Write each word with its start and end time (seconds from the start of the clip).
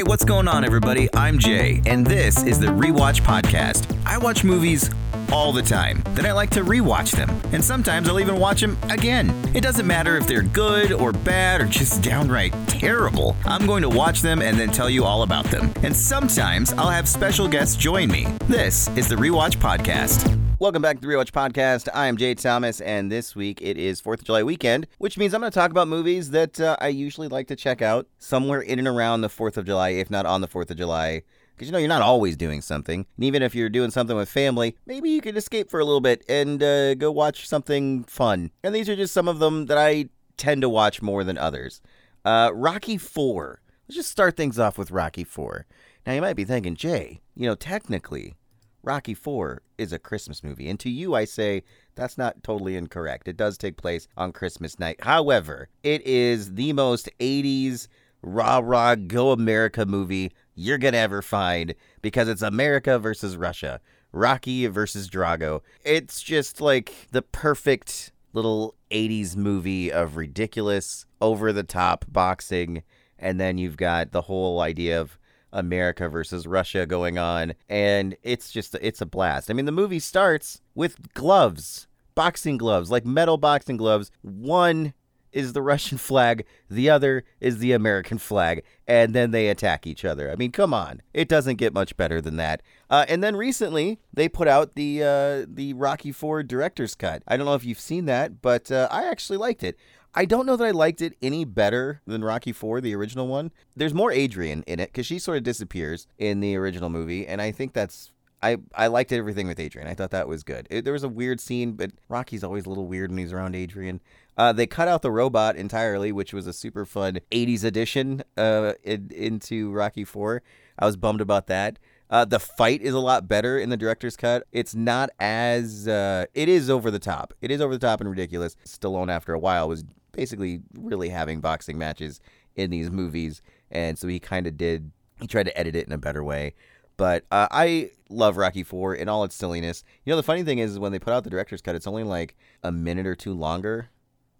Hey, 0.00 0.04
what's 0.04 0.24
going 0.24 0.48
on, 0.48 0.64
everybody? 0.64 1.10
I'm 1.14 1.38
Jay, 1.38 1.82
and 1.84 2.06
this 2.06 2.42
is 2.42 2.58
the 2.58 2.68
Rewatch 2.68 3.20
Podcast. 3.20 3.94
I 4.06 4.16
watch 4.16 4.44
movies 4.44 4.88
all 5.30 5.52
the 5.52 5.60
time. 5.60 6.02
Then 6.14 6.24
I 6.24 6.32
like 6.32 6.48
to 6.52 6.62
rewatch 6.62 7.10
them, 7.10 7.28
and 7.52 7.62
sometimes 7.62 8.08
I'll 8.08 8.18
even 8.18 8.38
watch 8.38 8.62
them 8.62 8.78
again. 8.88 9.28
It 9.54 9.60
doesn't 9.60 9.86
matter 9.86 10.16
if 10.16 10.26
they're 10.26 10.40
good 10.40 10.90
or 10.90 11.12
bad 11.12 11.60
or 11.60 11.66
just 11.66 12.00
downright 12.00 12.54
terrible. 12.66 13.36
I'm 13.44 13.66
going 13.66 13.82
to 13.82 13.90
watch 13.90 14.22
them 14.22 14.40
and 14.40 14.58
then 14.58 14.70
tell 14.70 14.88
you 14.88 15.04
all 15.04 15.22
about 15.22 15.44
them. 15.50 15.70
And 15.82 15.94
sometimes 15.94 16.72
I'll 16.72 16.88
have 16.88 17.06
special 17.06 17.46
guests 17.46 17.76
join 17.76 18.10
me. 18.10 18.26
This 18.48 18.88
is 18.96 19.06
the 19.06 19.16
Rewatch 19.16 19.58
Podcast. 19.58 20.39
Welcome 20.60 20.82
back 20.82 21.00
to 21.00 21.00
the 21.00 21.10
Rewatch 21.10 21.30
Podcast. 21.30 21.88
I 21.94 22.06
am 22.06 22.18
Jay 22.18 22.34
Thomas, 22.34 22.82
and 22.82 23.10
this 23.10 23.34
week 23.34 23.62
it 23.62 23.78
is 23.78 24.02
4th 24.02 24.18
of 24.18 24.24
July 24.24 24.42
weekend, 24.42 24.86
which 24.98 25.16
means 25.16 25.32
I'm 25.32 25.40
going 25.40 25.50
to 25.50 25.58
talk 25.58 25.70
about 25.70 25.88
movies 25.88 26.32
that 26.32 26.60
uh, 26.60 26.76
I 26.82 26.88
usually 26.88 27.28
like 27.28 27.48
to 27.48 27.56
check 27.56 27.80
out 27.80 28.06
somewhere 28.18 28.60
in 28.60 28.78
and 28.78 28.86
around 28.86 29.22
the 29.22 29.30
4th 29.30 29.56
of 29.56 29.64
July, 29.64 29.88
if 29.88 30.10
not 30.10 30.26
on 30.26 30.42
the 30.42 30.48
4th 30.48 30.70
of 30.70 30.76
July. 30.76 31.22
Because 31.54 31.68
you 31.68 31.72
know, 31.72 31.78
you're 31.78 31.88
not 31.88 32.02
always 32.02 32.36
doing 32.36 32.60
something. 32.60 33.06
And 33.16 33.24
even 33.24 33.42
if 33.42 33.54
you're 33.54 33.70
doing 33.70 33.90
something 33.90 34.14
with 34.14 34.28
family, 34.28 34.76
maybe 34.84 35.08
you 35.08 35.22
could 35.22 35.38
escape 35.38 35.70
for 35.70 35.80
a 35.80 35.84
little 35.86 36.02
bit 36.02 36.26
and 36.28 36.62
uh, 36.62 36.94
go 36.94 37.10
watch 37.10 37.48
something 37.48 38.04
fun. 38.04 38.50
And 38.62 38.74
these 38.74 38.90
are 38.90 38.96
just 38.96 39.14
some 39.14 39.28
of 39.28 39.38
them 39.38 39.64
that 39.64 39.78
I 39.78 40.10
tend 40.36 40.60
to 40.60 40.68
watch 40.68 41.00
more 41.00 41.24
than 41.24 41.38
others. 41.38 41.80
Uh, 42.22 42.50
Rocky 42.52 42.98
4. 42.98 43.62
Let's 43.88 43.96
just 43.96 44.10
start 44.10 44.36
things 44.36 44.58
off 44.58 44.76
with 44.76 44.90
Rocky 44.90 45.24
4. 45.24 45.64
Now, 46.06 46.12
you 46.12 46.20
might 46.20 46.36
be 46.36 46.44
thinking, 46.44 46.76
Jay, 46.76 47.22
you 47.34 47.46
know, 47.46 47.54
technically, 47.54 48.34
Rocky 48.82 49.14
4 49.14 49.62
is 49.78 49.92
a 49.92 49.98
Christmas 49.98 50.42
movie. 50.42 50.68
And 50.68 50.80
to 50.80 50.90
you, 50.90 51.14
I 51.14 51.24
say 51.24 51.62
that's 51.94 52.16
not 52.16 52.42
totally 52.42 52.76
incorrect. 52.76 53.28
It 53.28 53.36
does 53.36 53.58
take 53.58 53.76
place 53.76 54.08
on 54.16 54.32
Christmas 54.32 54.78
night. 54.78 55.02
However, 55.02 55.68
it 55.82 56.06
is 56.06 56.54
the 56.54 56.72
most 56.72 57.08
80s 57.20 57.88
rah 58.22 58.60
rah 58.62 58.94
go 58.94 59.32
America 59.32 59.86
movie 59.86 60.32
you're 60.54 60.78
going 60.78 60.92
to 60.92 60.98
ever 60.98 61.22
find 61.22 61.74
because 62.02 62.28
it's 62.28 62.42
America 62.42 62.98
versus 62.98 63.36
Russia, 63.36 63.80
Rocky 64.12 64.66
versus 64.66 65.08
Drago. 65.08 65.60
It's 65.84 66.22
just 66.22 66.60
like 66.60 67.08
the 67.12 67.22
perfect 67.22 68.12
little 68.32 68.74
80s 68.90 69.36
movie 69.36 69.90
of 69.92 70.16
ridiculous, 70.16 71.06
over 71.20 71.52
the 71.52 71.62
top 71.62 72.04
boxing. 72.08 72.82
And 73.18 73.38
then 73.38 73.58
you've 73.58 73.76
got 73.76 74.12
the 74.12 74.22
whole 74.22 74.60
idea 74.60 75.00
of 75.00 75.18
America 75.52 76.08
versus 76.08 76.46
Russia 76.46 76.86
going 76.86 77.18
on, 77.18 77.54
and 77.68 78.16
it's 78.22 78.50
just 78.50 78.74
it's 78.80 79.00
a 79.00 79.06
blast. 79.06 79.50
I 79.50 79.54
mean, 79.54 79.66
the 79.66 79.72
movie 79.72 79.98
starts 79.98 80.60
with 80.74 81.12
gloves, 81.14 81.86
boxing 82.14 82.58
gloves, 82.58 82.90
like 82.90 83.04
metal 83.04 83.36
boxing 83.36 83.76
gloves. 83.76 84.10
One 84.22 84.94
is 85.32 85.52
the 85.52 85.62
Russian 85.70 85.98
flag, 85.98 86.44
the 86.68 86.90
other 86.90 87.24
is 87.40 87.58
the 87.58 87.72
American 87.72 88.18
flag, 88.18 88.64
and 88.86 89.14
then 89.14 89.30
they 89.30 89.48
attack 89.48 89.86
each 89.86 90.04
other. 90.04 90.30
I 90.30 90.36
mean, 90.36 90.52
come 90.52 90.74
on, 90.74 91.02
it 91.14 91.28
doesn't 91.28 91.56
get 91.56 91.72
much 91.72 91.96
better 91.96 92.20
than 92.20 92.36
that. 92.36 92.62
Uh, 92.88 93.04
and 93.08 93.22
then 93.22 93.36
recently 93.36 94.00
they 94.12 94.28
put 94.28 94.48
out 94.48 94.74
the 94.74 95.02
uh, 95.02 95.46
the 95.48 95.74
Rocky 95.74 96.12
Four 96.12 96.42
director's 96.42 96.94
cut. 96.94 97.22
I 97.26 97.36
don't 97.36 97.46
know 97.46 97.54
if 97.54 97.64
you've 97.64 97.80
seen 97.80 98.06
that, 98.06 98.42
but 98.42 98.70
uh, 98.70 98.88
I 98.90 99.04
actually 99.04 99.38
liked 99.38 99.62
it. 99.62 99.76
I 100.14 100.24
don't 100.24 100.46
know 100.46 100.56
that 100.56 100.66
I 100.66 100.72
liked 100.72 101.00
it 101.02 101.16
any 101.22 101.44
better 101.44 102.00
than 102.06 102.24
Rocky 102.24 102.52
4, 102.52 102.80
the 102.80 102.94
original 102.94 103.28
one. 103.28 103.52
There's 103.76 103.94
more 103.94 104.10
Adrian 104.10 104.64
in 104.66 104.80
it 104.80 104.90
because 104.90 105.06
she 105.06 105.18
sort 105.18 105.38
of 105.38 105.44
disappears 105.44 106.08
in 106.18 106.40
the 106.40 106.56
original 106.56 106.88
movie, 106.88 107.26
and 107.26 107.40
I 107.40 107.52
think 107.52 107.72
that's. 107.72 108.12
I, 108.42 108.56
I 108.74 108.86
liked 108.86 109.12
everything 109.12 109.48
with 109.48 109.60
Adrian. 109.60 109.86
I 109.86 109.92
thought 109.92 110.12
that 110.12 110.26
was 110.26 110.42
good. 110.42 110.66
It, 110.70 110.84
there 110.84 110.94
was 110.94 111.04
a 111.04 111.10
weird 111.10 111.40
scene, 111.40 111.72
but 111.72 111.90
Rocky's 112.08 112.42
always 112.42 112.64
a 112.64 112.70
little 112.70 112.86
weird 112.86 113.10
when 113.10 113.18
he's 113.18 113.34
around 113.34 113.54
Adrian. 113.54 114.00
Uh, 114.34 114.54
they 114.54 114.66
cut 114.66 114.88
out 114.88 115.02
the 115.02 115.10
robot 115.10 115.56
entirely, 115.56 116.10
which 116.10 116.32
was 116.32 116.46
a 116.46 116.54
super 116.54 116.86
fun 116.86 117.18
80s 117.30 117.64
addition 117.64 118.22
uh, 118.38 118.72
in, 118.82 119.10
into 119.14 119.70
Rocky 119.70 120.04
4. 120.04 120.42
I 120.78 120.86
was 120.86 120.96
bummed 120.96 121.20
about 121.20 121.48
that. 121.48 121.78
Uh, 122.08 122.24
the 122.24 122.40
fight 122.40 122.82
is 122.82 122.94
a 122.94 122.98
lot 122.98 123.28
better 123.28 123.58
in 123.58 123.68
the 123.68 123.76
director's 123.76 124.16
cut. 124.16 124.44
It's 124.50 124.74
not 124.74 125.10
as 125.20 125.86
uh, 125.86 126.26
it 126.34 126.48
is 126.48 126.68
over 126.68 126.90
the 126.90 126.98
top. 126.98 127.34
It 127.40 127.50
is 127.50 127.60
over 127.60 127.76
the 127.76 127.86
top 127.86 128.00
and 128.00 128.10
ridiculous. 128.10 128.56
Stallone, 128.64 129.10
after 129.10 129.32
a 129.32 129.38
while, 129.38 129.68
was 129.68 129.84
basically 130.12 130.62
really 130.74 131.08
having 131.08 131.40
boxing 131.40 131.78
matches 131.78 132.20
in 132.56 132.70
these 132.70 132.90
movies, 132.90 133.42
and 133.70 133.98
so 133.98 134.08
he 134.08 134.18
kind 134.18 134.46
of 134.46 134.56
did. 134.56 134.90
He 135.20 135.26
tried 135.26 135.46
to 135.46 135.58
edit 135.58 135.76
it 135.76 135.86
in 135.86 135.92
a 135.92 135.98
better 135.98 136.24
way. 136.24 136.54
But 137.00 137.24
uh, 137.30 137.48
I 137.50 137.92
love 138.10 138.36
Rocky 138.36 138.62
Four 138.62 138.94
in 138.94 139.08
all 139.08 139.24
its 139.24 139.34
silliness. 139.34 139.84
You 140.04 140.10
know, 140.10 140.18
the 140.18 140.22
funny 140.22 140.42
thing 140.42 140.58
is 140.58 140.78
when 140.78 140.92
they 140.92 140.98
put 140.98 141.14
out 141.14 141.24
the 141.24 141.30
director's 141.30 141.62
cut, 141.62 141.74
it's 141.74 141.86
only 141.86 142.04
like 142.04 142.36
a 142.62 142.70
minute 142.70 143.06
or 143.06 143.14
two 143.14 143.32
longer, 143.32 143.88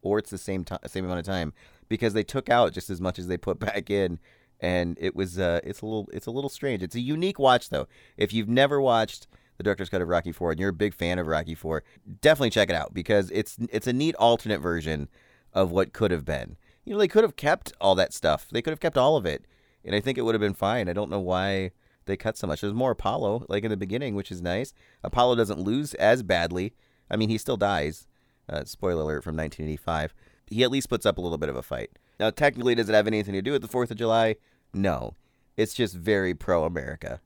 or 0.03 0.19
it's 0.19 0.29
the 0.29 0.37
same 0.37 0.65
time, 0.65 0.81
same 0.87 1.07
amount 1.07 1.21
of 1.21 1.25
time, 1.25 1.55
because 1.89 2.13
they 2.13 2.23
took 2.23 2.51
out 2.51 2.75
just 2.75 2.91
as 2.91 3.01
much 3.01 3.19
as 3.19 3.29
they 3.29 3.39
put 3.39 3.59
back 3.61 3.89
in, 3.89 4.19
and 4.61 4.99
it 5.01 5.17
was 5.17 5.39
uh, 5.39 5.61
it's 5.65 5.81
a 5.81 5.87
little 5.87 6.07
it's 6.13 6.27
a 6.27 6.31
little 6.31 6.51
strange. 6.51 6.83
It's 6.83 6.95
a 6.95 7.01
unique 7.01 7.39
watch 7.39 7.71
though. 7.71 7.89
If 8.19 8.35
you've 8.35 8.49
never 8.49 8.79
watched 8.79 9.27
the 9.57 9.63
director's 9.63 9.89
cut 9.89 10.03
of 10.03 10.09
Rocky 10.09 10.33
Four 10.33 10.51
and 10.51 10.61
you're 10.61 10.69
a 10.69 10.75
big 10.75 10.93
fan 10.93 11.19
of 11.19 11.27
Rocky 11.27 11.55
Four, 11.55 11.83
definitely 12.21 12.51
check 12.51 12.69
it 12.69 12.75
out 12.75 12.93
because 12.93 13.31
it's 13.31 13.57
it's 13.71 13.87
a 13.87 13.93
neat 13.95 14.15
alternate 14.17 14.61
version 14.61 15.09
of 15.53 15.71
what 15.71 15.93
could 15.93 16.11
have 16.11 16.25
been. 16.25 16.57
You 16.85 16.95
know, 16.95 16.99
they 16.99 17.09
could 17.09 17.25
have 17.25 17.37
kept 17.37 17.73
all 17.81 17.95
that 17.95 18.13
stuff. 18.13 18.49
They 18.51 18.63
could 18.63 18.71
have 18.71 18.81
kept 18.81 18.97
all 18.99 19.17
of 19.17 19.27
it, 19.27 19.45
and 19.85 19.95
I 19.95 20.01
think 20.01 20.19
it 20.19 20.23
would 20.23 20.35
have 20.35 20.41
been 20.41 20.55
fine. 20.55 20.89
I 20.89 20.93
don't 20.93 21.11
know 21.11 21.21
why 21.21 21.73
they 22.07 22.17
cut 22.17 22.37
so 22.37 22.47
much. 22.47 22.61
There's 22.61 22.73
more 22.73 22.93
Apollo, 22.93 23.47
like 23.49 23.65
in 23.65 23.71
the 23.71 23.77
beginning, 23.77 24.15
which 24.15 24.33
is 24.33 24.43
nice. 24.43 24.73
Apollo 25.05 25.37
doesn't 25.37 25.61
lose 25.61 25.95
as 25.95 26.23
badly. 26.23 26.75
I 27.11 27.17
mean, 27.17 27.29
he 27.29 27.39
still 27.39 27.57
dies. 27.57 28.07
Uh, 28.49 28.65
spoiler 28.65 29.03
alert 29.03 29.23
from 29.23 29.37
1985. 29.37 30.15
He 30.47 30.65
at 30.65 30.71
least 30.71 30.89
puts 30.89 31.07
up 31.07 31.19
a 31.19 31.21
little 31.21 31.39
bit 31.39 31.49
of 31.49 31.57
a 31.57 31.63
fight. 31.63 31.91
Now, 32.19 32.31
technically, 32.31 32.75
does 32.75 32.89
it 32.89 32.95
have 32.95 33.07
anything 33.07 33.35
to 33.35 33.43
do 33.43 33.53
with 33.53 33.63
the 33.63 33.69
4th 33.69 33.91
of 33.91 33.97
July? 33.97 34.37
No. 34.75 35.15
It's 35.57 35.75
just 35.75 35.95
very 35.95 36.35
pro 36.35 36.65
America 36.65 37.21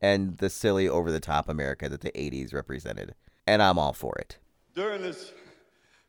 and 0.00 0.38
the 0.38 0.50
silly, 0.50 0.88
over 0.88 1.10
the 1.10 1.20
top 1.20 1.48
America 1.48 1.88
that 1.88 2.02
the 2.02 2.12
80s 2.12 2.54
represented. 2.54 3.14
And 3.46 3.62
I'm 3.62 3.78
all 3.78 3.92
for 3.92 4.14
it. 4.18 4.38
During 4.74 5.02
this 5.02 5.32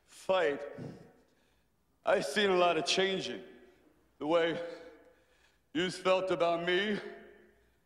fight, 0.07 0.59
I've 2.09 2.25
seen 2.25 2.49
a 2.49 2.57
lot 2.57 2.75
of 2.75 2.87
changing. 2.87 3.39
The 4.17 4.25
way 4.25 4.59
you 5.75 5.91
felt 5.91 6.31
about 6.31 6.65
me 6.65 6.97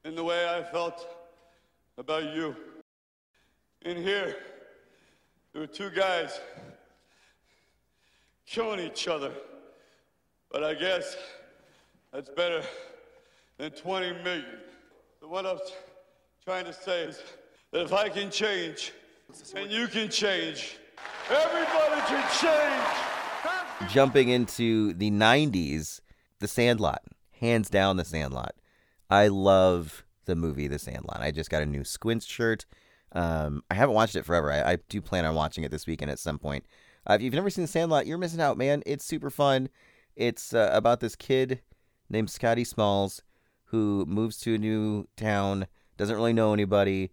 and 0.06 0.18
the 0.18 0.24
way 0.24 0.48
I 0.48 0.64
felt 0.64 1.06
about 1.98 2.34
you. 2.34 2.56
In 3.82 3.98
here, 3.98 4.38
there 5.52 5.60
were 5.60 5.68
two 5.68 5.90
guys 5.90 6.40
killing 8.46 8.80
each 8.80 9.10
other. 9.10 9.34
But 10.50 10.64
I 10.64 10.74
guess 10.74 11.18
that's 12.14 12.30
better 12.30 12.64
than 13.58 13.72
20 13.72 14.24
million. 14.24 14.46
So 15.20 15.28
what 15.28 15.46
I'm 15.46 15.60
trying 16.46 16.64
to 16.64 16.74
say 16.74 17.02
is 17.02 17.22
that 17.72 17.82
if 17.82 17.92
I 17.92 18.08
can 18.08 18.32
change, 18.32 18.94
and 19.54 19.70
you 19.70 19.90
can 19.90 20.08
change, 20.08 20.78
everybody 21.30 22.02
can 22.08 22.24
change. 22.40 23.13
Jumping 23.90 24.30
into 24.30 24.94
the 24.94 25.12
90s, 25.12 26.00
The 26.40 26.48
Sandlot. 26.48 27.04
Hands 27.40 27.70
down, 27.70 27.98
The 27.98 28.06
Sandlot. 28.06 28.56
I 29.10 29.28
love 29.28 30.04
the 30.26 30.36
movie 30.36 30.68
The 30.68 30.80
Sandlot. 30.80 31.20
I 31.22 31.32
just 31.32 31.50
got 31.50 31.62
a 31.62 31.66
new 31.66 31.84
Squints 31.84 32.26
shirt. 32.26 32.66
Um, 33.12 33.64
I 33.70 33.76
haven't 33.76 33.96
watched 33.96 34.16
it 34.16 34.26
forever. 34.26 34.52
I, 34.52 34.74
I, 34.74 34.78
do 34.90 35.00
plan 35.00 35.26
on 35.26 35.36
watching 35.36 35.64
it 35.64 35.70
this 35.70 35.86
weekend 35.86 36.10
at 36.10 36.18
some 36.18 36.40
point. 36.40 36.66
Uh, 37.06 37.14
if 37.14 37.22
you've 37.22 37.34
never 37.34 37.50
seen 37.50 37.64
The 37.64 37.68
Sandlot, 37.68 38.08
you're 38.08 38.18
missing 38.18 38.42
out, 38.42 38.58
man. 38.58 38.82
It's 38.86 39.06
super 39.06 39.30
fun. 39.30 39.70
It's 40.16 40.54
uh, 40.54 40.72
about 40.74 41.00
this 41.00 41.16
kid 41.16 41.62
named 42.10 42.32
Scotty 42.32 42.64
Smalls 42.64 43.22
who 43.66 44.06
moves 44.08 44.38
to 44.38 44.56
a 44.56 44.58
new 44.58 45.08
town, 45.18 45.68
doesn't 45.98 46.16
really 46.16 46.34
know 46.34 46.54
anybody, 46.54 47.12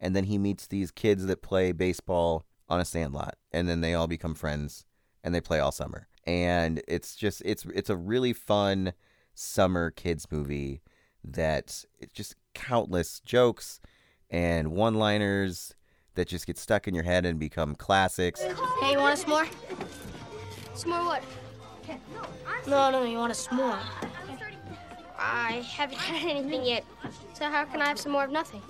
and 0.00 0.16
then 0.16 0.24
he 0.24 0.38
meets 0.38 0.66
these 0.66 0.90
kids 0.90 1.26
that 1.26 1.42
play 1.42 1.72
baseball 1.72 2.44
on 2.68 2.80
a 2.80 2.84
sandlot, 2.84 3.36
and 3.52 3.68
then 3.68 3.80
they 3.80 3.94
all 3.94 4.06
become 4.06 4.34
friends 4.34 4.86
and 5.28 5.34
they 5.34 5.42
play 5.42 5.60
all 5.60 5.70
summer. 5.70 6.08
And 6.26 6.82
it's 6.88 7.14
just 7.14 7.42
it's 7.44 7.66
it's 7.66 7.90
a 7.90 7.96
really 7.96 8.32
fun 8.32 8.94
summer 9.34 9.90
kids 9.90 10.26
movie 10.30 10.80
that 11.22 11.84
it's 12.00 12.14
just 12.14 12.34
countless 12.54 13.20
jokes 13.20 13.78
and 14.30 14.72
one-liners 14.72 15.74
that 16.14 16.26
just 16.26 16.46
get 16.46 16.56
stuck 16.56 16.88
in 16.88 16.94
your 16.94 17.04
head 17.04 17.26
and 17.26 17.38
become 17.38 17.74
classics. 17.74 18.40
Hey, 18.40 18.92
you 18.92 18.98
want 18.98 19.22
a 19.22 19.26
s'more? 19.26 19.48
S'more 20.74 21.04
what? 21.04 21.22
No, 22.66 22.90
no, 22.90 23.04
you 23.04 23.18
want 23.18 23.32
a 23.32 23.36
s'more. 23.36 23.78
I 25.18 25.62
haven't 25.68 25.98
had 25.98 26.26
anything 26.26 26.64
yet, 26.64 26.86
so 27.34 27.44
how 27.50 27.66
can 27.66 27.82
I 27.82 27.88
have 27.88 27.98
some 27.98 28.12
more 28.12 28.24
of 28.24 28.30
nothing? 28.30 28.62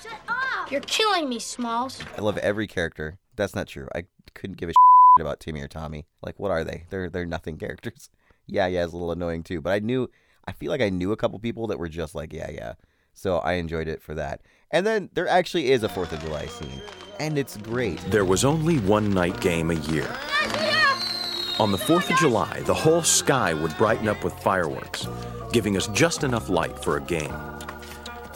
Shut 0.00 0.12
up! 0.28 0.70
You're 0.70 0.80
killing 0.82 1.28
me, 1.28 1.40
Smalls. 1.40 2.00
I 2.16 2.20
love 2.20 2.38
every 2.38 2.68
character. 2.68 3.18
That's 3.34 3.56
not 3.56 3.66
true. 3.66 3.88
I 3.96 4.04
couldn't 4.34 4.56
give 4.56 4.68
a 4.68 4.72
about 5.20 5.40
Timmy 5.40 5.60
or 5.60 5.68
Tommy. 5.68 6.06
Like, 6.22 6.38
what 6.38 6.50
are 6.50 6.64
they? 6.64 6.84
They're 6.90 7.08
they're 7.10 7.26
nothing 7.26 7.56
characters. 7.56 8.10
Yeah, 8.52 8.66
yeah, 8.66 8.82
it's 8.82 8.92
a 8.92 8.96
little 8.96 9.12
annoying 9.12 9.44
too. 9.44 9.60
But 9.60 9.74
I 9.74 9.78
knew, 9.78 10.10
I 10.44 10.50
feel 10.50 10.72
like 10.72 10.80
I 10.80 10.88
knew 10.88 11.12
a 11.12 11.16
couple 11.16 11.38
people 11.38 11.68
that 11.68 11.78
were 11.78 11.88
just 11.88 12.16
like, 12.16 12.32
yeah, 12.32 12.50
yeah. 12.50 12.72
So 13.12 13.38
I 13.38 13.52
enjoyed 13.52 13.86
it 13.86 14.02
for 14.02 14.12
that. 14.16 14.40
And 14.72 14.84
then 14.84 15.08
there 15.14 15.28
actually 15.28 15.70
is 15.70 15.84
a 15.84 15.88
Fourth 15.88 16.12
of 16.12 16.20
July 16.20 16.46
scene, 16.46 16.82
and 17.20 17.38
it's 17.38 17.56
great. 17.58 18.00
There 18.10 18.24
was 18.24 18.44
only 18.44 18.78
one 18.78 19.10
night 19.10 19.40
game 19.40 19.70
a 19.70 19.74
year. 19.74 20.10
On 21.60 21.70
the 21.70 21.78
4th 21.78 22.10
of 22.10 22.18
July, 22.18 22.60
the 22.62 22.74
whole 22.74 23.02
sky 23.02 23.52
would 23.52 23.76
brighten 23.76 24.08
up 24.08 24.24
with 24.24 24.32
fireworks, 24.40 25.06
giving 25.52 25.76
us 25.76 25.88
just 25.88 26.24
enough 26.24 26.48
light 26.48 26.82
for 26.82 26.96
a 26.96 27.02
game. 27.02 27.34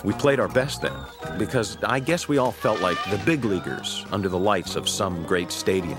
We 0.05 0.13
played 0.13 0.39
our 0.39 0.49
best 0.49 0.83
then, 0.83 0.93
because 1.39 1.79
I 1.83 2.01
guess 2.01 2.29
we 2.29 2.37
all 2.37 2.53
felt 2.53 2.83
like 2.83 3.03
the 3.11 3.17
big 3.25 3.45
leaguers 3.47 4.05
under 4.13 4.29
the 4.29 4.39
lights 4.39 4.77
of 4.77 4.89
some 4.89 5.23
great 5.23 5.51
stadium. 5.51 5.99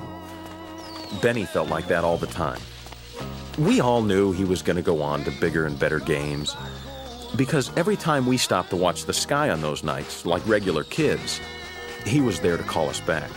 Benny 1.21 1.45
felt 1.45 1.69
like 1.69 1.87
that 1.87 2.03
all 2.03 2.17
the 2.17 2.27
time. 2.27 2.61
We 3.57 3.79
all 3.79 4.01
knew 4.01 4.31
he 4.31 4.43
was 4.43 4.61
going 4.61 4.75
to 4.75 4.81
go 4.81 5.01
on 5.01 5.23
to 5.23 5.31
bigger 5.31 5.65
and 5.65 5.79
better 5.79 5.99
games, 5.99 6.55
because 7.35 7.75
every 7.77 7.95
time 7.95 8.25
we 8.25 8.37
stopped 8.37 8.69
to 8.71 8.75
watch 8.75 9.05
the 9.05 9.13
sky 9.13 9.49
on 9.49 9.61
those 9.61 9.83
nights, 9.83 10.25
like 10.25 10.45
regular 10.47 10.83
kids, 10.83 11.39
he 12.05 12.21
was 12.21 12.39
there 12.39 12.57
to 12.57 12.63
call 12.63 12.89
us 12.89 12.99
back. 13.01 13.31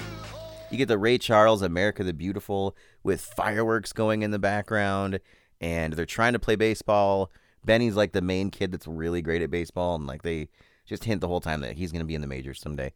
You 0.70 0.76
get 0.76 0.88
the 0.88 0.98
Ray 0.98 1.18
Charles 1.18 1.62
America 1.62 2.04
the 2.04 2.12
Beautiful 2.12 2.76
with 3.02 3.20
fireworks 3.20 3.92
going 3.92 4.22
in 4.22 4.30
the 4.30 4.38
background, 4.38 5.20
and 5.60 5.94
they're 5.94 6.04
trying 6.04 6.34
to 6.34 6.38
play 6.38 6.56
baseball. 6.56 7.30
Benny's 7.64 7.96
like 7.96 8.12
the 8.12 8.20
main 8.20 8.50
kid 8.50 8.72
that's 8.72 8.86
really 8.86 9.22
great 9.22 9.42
at 9.42 9.50
baseball, 9.50 9.94
and 9.94 10.06
like 10.06 10.22
they 10.22 10.48
just 10.84 11.04
hint 11.04 11.20
the 11.20 11.28
whole 11.28 11.40
time 11.40 11.60
that 11.60 11.76
he's 11.76 11.92
going 11.92 12.00
to 12.00 12.06
be 12.06 12.14
in 12.14 12.20
the 12.20 12.26
majors 12.26 12.60
someday. 12.60 12.92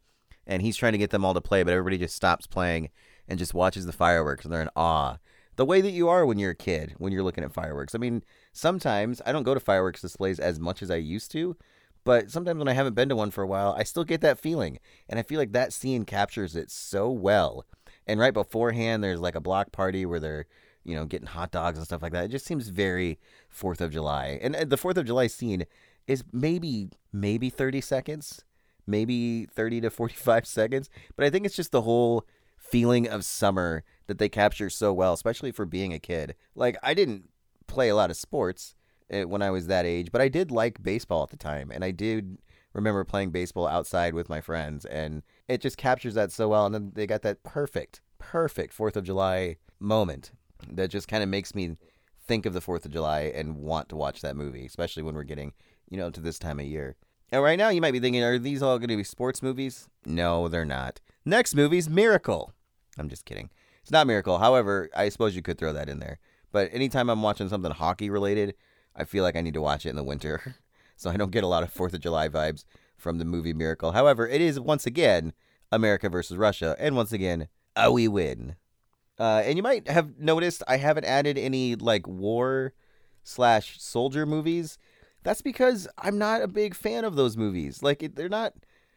And 0.46 0.61
he's 0.61 0.76
trying 0.76 0.93
to 0.93 0.99
get 0.99 1.11
them 1.11 1.25
all 1.25 1.34
to 1.34 1.40
play, 1.40 1.62
but 1.62 1.73
everybody 1.73 1.99
just 1.99 2.17
stops 2.17 2.46
playing 2.46 2.90
and 3.29 3.39
just 3.39 3.55
watches 3.55 3.87
the 3.87 3.93
fireworks, 3.93 4.45
and 4.45 4.53
they're 4.53 4.63
in 4.63 4.69
awe. 4.77 5.19
The 5.57 5.67
way 5.67 5.81
that 5.81 5.91
you 5.91 6.09
are 6.09 6.25
when 6.25 6.39
you're 6.39 6.53
a 6.53 6.57
kid, 6.57 6.95
when 6.99 7.13
you're 7.13 7.23
looking 7.23 7.45
at 7.45 7.53
fireworks. 7.53 7.95
I 7.95 7.99
mean, 7.99 8.23
sometimes 8.53 9.21
I 9.27 9.33
don't 9.33 9.43
go 9.43 9.55
to 9.55 9.61
fireworks 9.61 10.01
displays 10.01 10.41
as 10.41 10.59
much 10.59 10.83
as 10.83 10.91
I 10.91 10.97
used 10.97 11.31
to, 11.33 11.57
but 12.05 12.31
sometimes 12.31 12.59
when 12.59 12.69
I 12.69 12.73
haven't 12.73 12.95
been 12.95 13.09
to 13.11 13.17
one 13.17 13.31
for 13.31 13.43
a 13.43 13.47
while, 13.47 13.75
I 13.77 13.85
still 13.85 14.05
get 14.05 14.23
that 14.23 14.39
feeling. 14.39 14.79
And 15.09 15.19
I 15.19 15.23
feel 15.23 15.39
like 15.39 15.53
that 15.53 15.73
scene 15.73 16.05
captures 16.05 16.57
it 16.57 16.71
so 16.71 17.11
well. 17.11 17.67
And 18.07 18.19
right 18.19 18.35
beforehand, 18.35 19.05
there's 19.05 19.21
like 19.21 19.35
a 19.35 19.41
block 19.41 19.73
party 19.73 20.05
where 20.05 20.19
they're, 20.19 20.47
you 20.85 20.97
know, 20.97 21.05
getting 21.05 21.29
hot 21.29 21.53
dogs 21.53 21.79
and 21.79 21.87
stuff 21.87 22.03
like 22.03 22.13
that. 22.13 22.25
It 22.25 22.31
just 22.31 22.47
seems 22.47 22.69
very 22.69 23.19
4th 23.55 23.81
of 23.81 23.93
July. 23.93 24.39
And 24.43 24.55
the 24.55 24.79
4th 24.79 24.97
of 24.97 25.07
July 25.07 25.29
scene 25.29 25.67
is 26.07 26.25
maybe, 26.33 26.91
maybe 27.13 27.51
30 27.51 27.81
seconds, 27.81 28.45
maybe 28.87 29.47
30 29.47 29.83
to 29.83 29.91
45 29.91 30.47
seconds. 30.47 30.91
But 31.15 31.25
I 31.25 31.31
think 31.31 31.47
it's 31.47 31.57
just 31.57 31.73
the 31.73 31.83
whole 31.83 32.27
feeling 32.73 33.07
of 33.07 33.23
summer 33.23 33.85
that 34.07 34.17
they 34.17 34.31
capture 34.31 34.71
so 34.71 34.95
well, 34.95 35.13
especially 35.13 35.53
for 35.53 35.67
being 35.67 35.93
a 35.93 35.99
kid. 35.99 36.35
Like, 36.55 36.79
I 36.83 36.95
didn't 36.95 37.29
play 37.67 37.91
a 37.91 37.95
lot 37.95 38.09
of 38.09 38.17
sports 38.17 38.75
eh, 39.11 39.25
when 39.25 39.43
I 39.43 39.51
was 39.51 39.67
that 39.67 39.85
age, 39.85 40.11
but 40.11 40.23
I 40.23 40.29
did 40.29 40.51
like 40.51 40.83
baseball 40.83 41.23
at 41.23 41.29
the 41.29 41.37
time. 41.37 41.71
And 41.71 41.85
I 41.85 41.91
did 41.91 42.39
remember 42.73 43.05
playing 43.05 43.31
baseball 43.31 43.67
outside 43.67 44.15
with 44.15 44.31
my 44.31 44.41
friends. 44.41 44.87
And 44.87 45.23
it 45.49 45.61
just 45.61 45.77
captures 45.77 46.15
that 46.15 46.33
so 46.33 46.49
well. 46.49 46.65
And 46.65 46.75
then 46.75 46.93
they 46.95 47.07
got 47.07 47.21
that 47.23 47.43
perfect, 47.43 48.01
perfect 48.19 48.75
4th 48.75 48.97
of 48.97 49.05
July 49.05 49.57
moment 49.79 50.33
that 50.71 50.89
just 50.89 51.09
kind 51.09 51.23
of 51.23 51.29
makes 51.29 51.55
me 51.55 51.77
think 52.27 52.47
of 52.47 52.55
the 52.55 52.61
4th 52.61 52.87
of 52.87 52.91
July 52.91 53.33
and 53.35 53.57
want 53.57 53.91
to 53.91 53.97
watch 53.97 54.23
that 54.23 54.35
movie, 54.35 54.65
especially 54.65 55.03
when 55.03 55.15
we're 55.15 55.25
getting, 55.25 55.53
you 55.91 55.99
know, 55.99 56.09
to 56.09 56.23
this 56.23 56.39
time 56.39 56.59
of 56.59 56.65
year. 56.65 56.97
And 57.31 57.43
right 57.43 57.59
now 57.59 57.69
you 57.69 57.83
might 57.83 57.93
be 57.93 58.01
thinking, 58.01 58.23
are 58.23 58.39
these 58.39 58.63
all 58.63 58.79
going 58.79 58.89
to 58.89 58.97
be 58.97 59.05
sports 59.05 59.43
movies? 59.43 59.89
No, 60.07 60.49
they're 60.49 60.65
not. 60.65 61.01
Next 61.27 61.55
movie's 61.55 61.91
Miracle. 61.91 62.55
I'm 62.99 63.09
just 63.09 63.25
kidding. 63.25 63.50
It's 63.83 63.91
not 63.91 64.06
Miracle. 64.06 64.39
However, 64.39 64.89
I 64.94 65.09
suppose 65.09 65.35
you 65.35 65.43
could 65.43 65.59
throw 65.59 65.73
that 65.73 65.89
in 65.89 65.99
there. 65.99 66.19
But 66.53 66.71
anytime 66.73 67.09
I'm 67.09 67.23
watching 67.23 67.49
something 67.49 67.73
hockey 67.73 68.11
related, 68.11 68.55
I 68.94 69.05
feel 69.05 69.25
like 69.25 69.37
I 69.37 69.41
need 69.41 69.55
to 69.55 69.62
watch 69.62 69.87
it 69.87 69.91
in 69.91 69.97
the 69.97 70.05
winter. 70.05 70.56
so 70.97 71.11
I 71.11 71.17
don't 71.17 71.31
get 71.31 71.44
a 71.44 71.49
lot 71.49 71.62
of 71.62 71.73
4th 71.73 71.94
of 71.94 72.00
July 72.00 72.29
vibes 72.29 72.65
from 72.97 73.19
the 73.19 73.25
movie 73.25 73.55
Miracle. 73.55 73.93
However, 73.93 74.29
it 74.29 74.41
is 74.41 74.61
once 74.61 74.87
again 74.87 75.33
America 75.73 76.09
versus 76.09 76.37
Russia, 76.37 76.77
and 76.79 76.94
once 76.94 77.12
again, 77.12 77.49
a 77.75 77.91
we 77.91 78.06
win. 78.06 78.56
Uh, 79.19 79.43
and 79.44 79.56
you 79.56 79.62
might 79.62 79.89
have 79.89 80.19
noticed 80.19 80.62
I 80.69 80.77
haven't 80.77 81.05
added 81.05 81.39
any 81.39 81.75
like 81.75 82.06
war 82.06 82.75
slash 83.23 83.81
soldier 83.81 84.27
movies. 84.27 84.79
That's 85.23 85.43
because 85.43 85.89
I'm 85.99 86.19
not 86.19 86.43
a 86.43 86.49
big 86.49 86.75
fan 86.75 87.05
of 87.05 87.17
those 87.17 87.37
movies. 87.37 87.83
Like 87.83 88.15
they're 88.15 88.29
not 88.29 88.55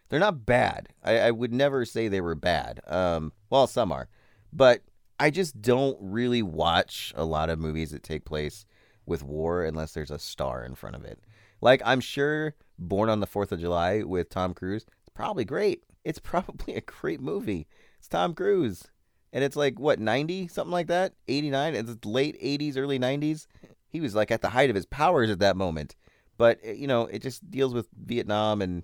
they're 0.09 0.19
not 0.19 0.45
bad. 0.45 0.89
I, 1.03 1.19
I 1.19 1.31
would 1.31 1.53
never 1.53 1.86
say 1.86 2.07
they 2.07 2.21
were 2.21 2.36
bad. 2.36 2.81
Um, 2.88 3.33
well, 3.56 3.68
some 3.68 3.94
are, 3.94 4.10
but 4.52 4.81
I 5.18 5.30
just 5.30 5.62
don't 5.62 5.98
really 6.02 6.42
watch 6.42 7.13
a 7.16 7.24
lot 7.24 7.50
of 7.50 7.57
movies 7.57 7.92
that 7.92 8.04
take 8.04 8.25
place 8.25 8.66
with 9.06 9.24
war 9.24 9.63
unless 9.63 9.94
there's 9.94 10.12
a 10.12 10.19
star 10.19 10.66
in 10.66 10.75
front 10.75 10.98
of 10.98 11.06
it. 11.06 11.22
Like 11.62 11.81
I'm 11.86 12.02
sure 12.02 12.56
Born 12.78 13.07
on 13.07 13.22
the 13.22 13.25
Fourth 13.25 13.54
of 13.54 13.62
July 13.62 14.04
with 14.04 14.30
Tom 14.30 14.54
Cruise, 14.54 14.84
it's 14.84 15.13
probably 15.13 15.46
great. 15.46 15.84
It's 16.04 16.19
probably 16.34 16.75
a 16.75 16.81
great 16.81 17.22
movie. 17.22 17.66
It's 17.98 18.10
Tom 18.10 18.34
Cruise. 18.34 18.84
And 19.31 19.42
it's 19.42 19.56
like 19.56 19.80
what, 19.80 20.00
90, 20.00 20.50
something 20.50 20.74
like 20.74 20.88
that? 20.88 21.13
89, 21.30 21.75
it's 21.75 22.06
late 22.06 22.38
80s, 22.42 22.78
early 22.78 23.00
90s. 23.00 23.48
He 23.88 24.02
was 24.02 24.16
like 24.16 24.31
at 24.31 24.42
the 24.42 24.50
height 24.50 24.69
of 24.69 24.75
his 24.75 24.86
powers 24.86 25.30
at 25.30 25.40
that 25.40 25.56
moment. 25.56 25.96
But 26.38 26.60
eh, 26.62 26.74
you 26.74 26.88
know, 26.88 27.04
it 27.06 27.22
just 27.22 27.50
deals 27.50 27.74
with 27.74 27.88
Vietnam 28.06 28.62
and 28.62 28.84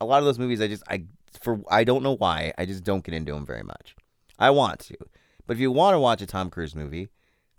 a 0.00 0.06
lot 0.06 0.20
of 0.20 0.24
those 0.24 0.38
movies 0.38 0.62
I 0.62 0.68
just 0.68 0.84
I 0.88 1.04
for 1.40 1.62
I 1.70 1.84
don't 1.84 2.02
know 2.02 2.16
why, 2.16 2.52
I 2.58 2.66
just 2.66 2.84
don't 2.84 3.04
get 3.04 3.14
into 3.14 3.32
them 3.32 3.46
very 3.46 3.62
much. 3.62 3.94
I 4.38 4.50
want 4.50 4.80
to. 4.80 4.96
But 5.46 5.54
if 5.54 5.60
you 5.60 5.70
want 5.70 5.94
to 5.94 6.00
watch 6.00 6.22
a 6.22 6.26
Tom 6.26 6.50
Cruise 6.50 6.74
movie, 6.74 7.10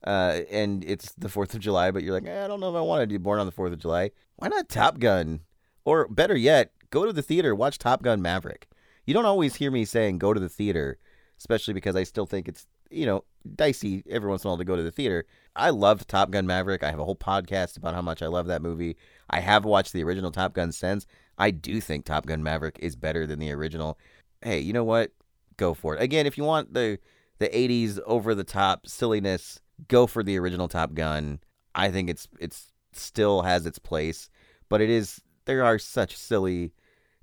uh, 0.05 0.39
and 0.49 0.83
it's 0.83 1.13
the 1.13 1.29
Fourth 1.29 1.53
of 1.53 1.59
July, 1.59 1.91
but 1.91 2.03
you're 2.03 2.13
like, 2.13 2.27
eh, 2.27 2.43
I 2.43 2.47
don't 2.47 2.59
know 2.59 2.69
if 2.69 2.75
I 2.75 2.81
want 2.81 3.01
to 3.01 3.07
do 3.07 3.19
Born 3.19 3.39
on 3.39 3.45
the 3.45 3.51
Fourth 3.51 3.73
of 3.73 3.79
July. 3.79 4.11
Why 4.37 4.47
not 4.47 4.69
Top 4.69 4.99
Gun? 4.99 5.41
Or 5.85 6.07
better 6.07 6.35
yet, 6.35 6.71
go 6.89 7.05
to 7.05 7.13
the 7.13 7.21
theater, 7.21 7.53
watch 7.53 7.77
Top 7.77 8.01
Gun 8.01 8.21
Maverick. 8.21 8.67
You 9.05 9.13
don't 9.13 9.25
always 9.25 9.55
hear 9.55 9.71
me 9.71 9.85
saying 9.85 10.17
go 10.17 10.33
to 10.33 10.39
the 10.39 10.49
theater, 10.49 10.97
especially 11.37 11.73
because 11.73 11.95
I 11.95 12.03
still 12.03 12.25
think 12.25 12.47
it's, 12.47 12.65
you 12.89 13.05
know, 13.05 13.23
dicey 13.55 14.03
every 14.09 14.29
once 14.29 14.43
in 14.43 14.47
a 14.47 14.51
while 14.51 14.57
to 14.57 14.63
go 14.63 14.75
to 14.75 14.83
the 14.83 14.91
theater. 14.91 15.25
I 15.55 15.69
loved 15.71 16.07
Top 16.07 16.31
Gun 16.31 16.47
Maverick. 16.47 16.83
I 16.83 16.89
have 16.89 16.99
a 16.99 17.05
whole 17.05 17.15
podcast 17.15 17.77
about 17.77 17.95
how 17.95 18.01
much 18.01 18.21
I 18.21 18.27
love 18.27 18.47
that 18.47 18.61
movie. 18.61 18.97
I 19.29 19.39
have 19.39 19.65
watched 19.65 19.93
the 19.93 20.03
original 20.03 20.31
Top 20.31 20.53
Gun 20.53 20.71
since. 20.71 21.05
I 21.41 21.49
do 21.49 21.81
think 21.81 22.05
Top 22.05 22.27
Gun 22.27 22.43
Maverick 22.43 22.77
is 22.79 22.95
better 22.95 23.25
than 23.25 23.39
the 23.39 23.51
original. 23.51 23.97
Hey, 24.43 24.59
you 24.59 24.73
know 24.73 24.83
what? 24.83 25.11
Go 25.57 25.73
for 25.73 25.95
it. 25.95 26.01
Again, 26.01 26.27
if 26.27 26.37
you 26.37 26.43
want 26.43 26.75
the 26.75 26.99
the 27.39 27.49
80s 27.49 27.99
over 28.05 28.35
the 28.35 28.43
top 28.43 28.85
silliness, 28.85 29.59
go 29.87 30.05
for 30.05 30.21
the 30.21 30.37
original 30.37 30.67
Top 30.67 30.93
Gun. 30.93 31.39
I 31.73 31.89
think 31.89 32.11
it's 32.11 32.27
it's 32.39 32.71
still 32.93 33.41
has 33.41 33.65
its 33.65 33.79
place, 33.79 34.29
but 34.69 34.81
it 34.81 34.91
is 34.91 35.19
there 35.45 35.63
are 35.63 35.79
such 35.79 36.15
silly 36.15 36.73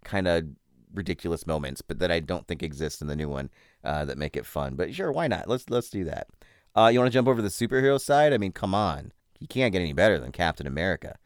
kind 0.02 0.26
of 0.26 0.46
ridiculous 0.92 1.46
moments, 1.46 1.80
but 1.80 2.00
that 2.00 2.10
I 2.10 2.18
don't 2.18 2.48
think 2.48 2.64
exist 2.64 3.00
in 3.00 3.06
the 3.06 3.14
new 3.14 3.28
one 3.28 3.50
uh, 3.84 4.04
that 4.06 4.18
make 4.18 4.36
it 4.36 4.46
fun. 4.46 4.74
But 4.74 4.92
sure, 4.92 5.12
why 5.12 5.28
not? 5.28 5.48
Let's 5.48 5.70
let's 5.70 5.90
do 5.90 6.02
that. 6.06 6.26
Uh, 6.74 6.90
you 6.92 6.98
want 6.98 7.12
to 7.12 7.16
jump 7.16 7.28
over 7.28 7.40
the 7.40 7.48
superhero 7.48 8.00
side? 8.00 8.32
I 8.32 8.38
mean, 8.38 8.50
come 8.50 8.74
on, 8.74 9.12
you 9.38 9.46
can't 9.46 9.72
get 9.72 9.80
any 9.80 9.92
better 9.92 10.18
than 10.18 10.32
Captain 10.32 10.66
America, 10.66 11.18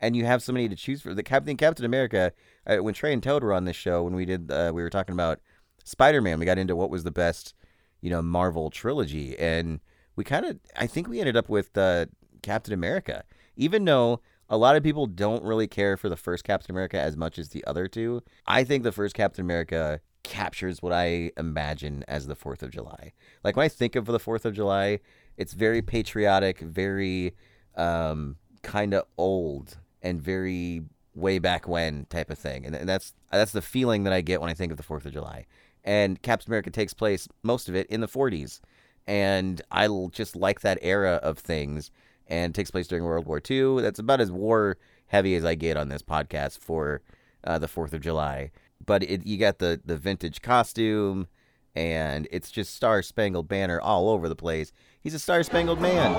and 0.00 0.16
you 0.16 0.24
have 0.24 0.42
so 0.42 0.52
many 0.52 0.68
to 0.68 0.76
choose 0.76 1.00
for. 1.00 1.14
The 1.14 1.22
Captain 1.22 1.56
Captain 1.56 1.84
America. 1.84 2.32
Uh, 2.66 2.78
when 2.78 2.94
Trey 2.94 3.12
and 3.12 3.22
Toad 3.22 3.44
were 3.44 3.52
on 3.52 3.64
this 3.64 3.76
show, 3.76 4.02
when 4.02 4.14
we 4.14 4.24
did, 4.24 4.50
uh, 4.50 4.72
we 4.74 4.82
were 4.82 4.90
talking 4.90 5.12
about 5.12 5.40
Spider 5.84 6.20
Man. 6.20 6.38
We 6.38 6.46
got 6.46 6.58
into 6.58 6.76
what 6.76 6.90
was 6.90 7.04
the 7.04 7.10
best, 7.10 7.54
you 8.00 8.10
know, 8.10 8.22
Marvel 8.22 8.70
trilogy, 8.70 9.38
and 9.38 9.80
we 10.16 10.24
kind 10.24 10.44
of, 10.44 10.58
I 10.76 10.86
think 10.86 11.08
we 11.08 11.20
ended 11.20 11.36
up 11.36 11.48
with 11.48 11.76
uh, 11.78 12.06
Captain 12.42 12.74
America, 12.74 13.24
even 13.56 13.84
though 13.84 14.20
a 14.48 14.56
lot 14.56 14.76
of 14.76 14.82
people 14.82 15.06
don't 15.06 15.42
really 15.42 15.66
care 15.66 15.96
for 15.96 16.08
the 16.08 16.16
first 16.16 16.44
Captain 16.44 16.74
America 16.74 17.00
as 17.00 17.16
much 17.16 17.38
as 17.38 17.50
the 17.50 17.64
other 17.64 17.88
two. 17.88 18.22
I 18.46 18.64
think 18.64 18.82
the 18.82 18.92
first 18.92 19.14
Captain 19.14 19.44
America 19.44 20.00
captures 20.22 20.82
what 20.82 20.92
I 20.92 21.30
imagine 21.36 22.04
as 22.08 22.26
the 22.26 22.36
4th 22.36 22.62
of 22.62 22.70
July. 22.70 23.12
Like 23.44 23.56
when 23.56 23.64
I 23.64 23.68
think 23.68 23.96
of 23.96 24.06
the 24.06 24.18
4th 24.18 24.44
of 24.44 24.54
July, 24.54 25.00
it's 25.36 25.52
very 25.52 25.82
patriotic, 25.82 26.60
very 26.60 27.34
um, 27.76 28.36
kind 28.62 28.94
of 28.94 29.04
old 29.16 29.78
and 30.06 30.22
very 30.22 30.82
way 31.14 31.38
back 31.38 31.66
when 31.66 32.06
type 32.06 32.30
of 32.30 32.38
thing. 32.38 32.64
And, 32.64 32.76
and 32.76 32.88
that's 32.88 33.14
that's 33.32 33.52
the 33.52 33.62
feeling 33.62 34.04
that 34.04 34.12
I 34.12 34.20
get 34.20 34.40
when 34.40 34.50
I 34.50 34.54
think 34.54 34.70
of 34.70 34.78
the 34.78 34.84
4th 34.84 35.04
of 35.04 35.12
July. 35.12 35.46
And 35.82 36.20
Captain 36.22 36.50
America 36.50 36.70
takes 36.70 36.94
place 36.94 37.28
most 37.42 37.68
of 37.68 37.74
it 37.74 37.86
in 37.88 38.00
the 38.00 38.08
40s. 38.08 38.60
And 39.06 39.60
I 39.70 39.88
just 40.12 40.36
like 40.36 40.60
that 40.60 40.78
era 40.82 41.14
of 41.22 41.38
things 41.38 41.90
and 42.26 42.54
takes 42.54 42.70
place 42.70 42.88
during 42.88 43.04
World 43.04 43.26
War 43.26 43.40
II. 43.48 43.80
That's 43.82 43.98
about 43.98 44.20
as 44.20 44.30
war 44.30 44.78
heavy 45.08 45.34
as 45.36 45.44
I 45.44 45.54
get 45.54 45.76
on 45.76 45.88
this 45.88 46.02
podcast 46.02 46.58
for 46.58 47.02
uh, 47.44 47.58
the 47.58 47.68
Fourth 47.68 47.92
of 47.92 48.00
July. 48.00 48.50
But 48.84 49.02
it, 49.04 49.24
you 49.26 49.38
got 49.38 49.58
the 49.58 49.80
the 49.84 49.96
vintage 49.96 50.42
costume, 50.42 51.28
and 51.74 52.26
it's 52.30 52.50
just 52.50 52.74
Star 52.74 53.00
Spangled 53.00 53.48
Banner 53.48 53.80
all 53.80 54.10
over 54.10 54.28
the 54.28 54.36
place. 54.36 54.72
He's 55.00 55.14
a 55.14 55.18
Star 55.20 55.42
Spangled 55.44 55.80
Man. 55.80 56.12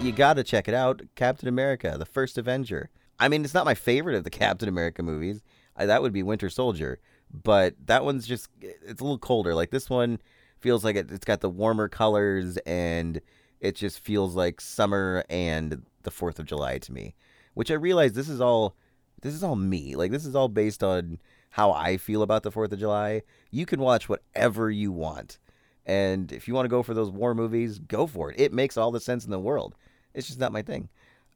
You 0.00 0.12
got 0.12 0.34
to 0.34 0.44
check 0.44 0.68
it 0.68 0.74
out. 0.74 1.02
Captain 1.14 1.48
America, 1.48 1.96
the 1.98 2.06
first 2.06 2.38
Avenger. 2.38 2.90
I 3.18 3.28
mean, 3.28 3.44
it's 3.44 3.54
not 3.54 3.64
my 3.66 3.74
favorite 3.74 4.16
of 4.16 4.24
the 4.24 4.30
Captain 4.30 4.68
America 4.68 5.02
movies. 5.02 5.42
I, 5.76 5.86
that 5.86 6.02
would 6.02 6.12
be 6.12 6.22
Winter 6.22 6.50
Soldier 6.50 6.98
but 7.32 7.74
that 7.86 8.04
one's 8.04 8.26
just 8.26 8.48
it's 8.60 9.00
a 9.00 9.04
little 9.04 9.18
colder. 9.18 9.54
Like 9.54 9.70
this 9.70 9.88
one 9.88 10.20
feels 10.58 10.84
like 10.84 10.96
it, 10.96 11.10
it's 11.10 11.24
got 11.24 11.40
the 11.40 11.50
warmer 11.50 11.88
colors 11.88 12.56
and 12.58 13.20
it 13.60 13.76
just 13.76 14.00
feels 14.00 14.34
like 14.34 14.60
summer 14.60 15.24
and 15.30 15.82
the 16.02 16.10
4th 16.10 16.38
of 16.38 16.46
July 16.46 16.78
to 16.78 16.92
me. 16.92 17.14
Which 17.54 17.70
I 17.70 17.74
realize 17.74 18.12
this 18.12 18.28
is 18.28 18.40
all 18.40 18.74
this 19.22 19.34
is 19.34 19.44
all 19.44 19.56
me. 19.56 19.94
Like 19.96 20.10
this 20.10 20.26
is 20.26 20.34
all 20.34 20.48
based 20.48 20.82
on 20.82 21.18
how 21.50 21.72
I 21.72 21.96
feel 21.96 22.22
about 22.22 22.42
the 22.42 22.52
4th 22.52 22.72
of 22.72 22.78
July. 22.78 23.22
You 23.50 23.66
can 23.66 23.80
watch 23.80 24.08
whatever 24.08 24.70
you 24.70 24.92
want. 24.92 25.38
And 25.86 26.30
if 26.30 26.46
you 26.46 26.54
want 26.54 26.66
to 26.66 26.70
go 26.70 26.82
for 26.82 26.94
those 26.94 27.10
war 27.10 27.34
movies, 27.34 27.78
go 27.78 28.06
for 28.06 28.30
it. 28.30 28.38
It 28.38 28.52
makes 28.52 28.76
all 28.76 28.92
the 28.92 29.00
sense 29.00 29.24
in 29.24 29.30
the 29.30 29.40
world. 29.40 29.74
It's 30.14 30.26
just 30.26 30.40
not 30.40 30.52
my 30.52 30.62
thing. 30.62 30.88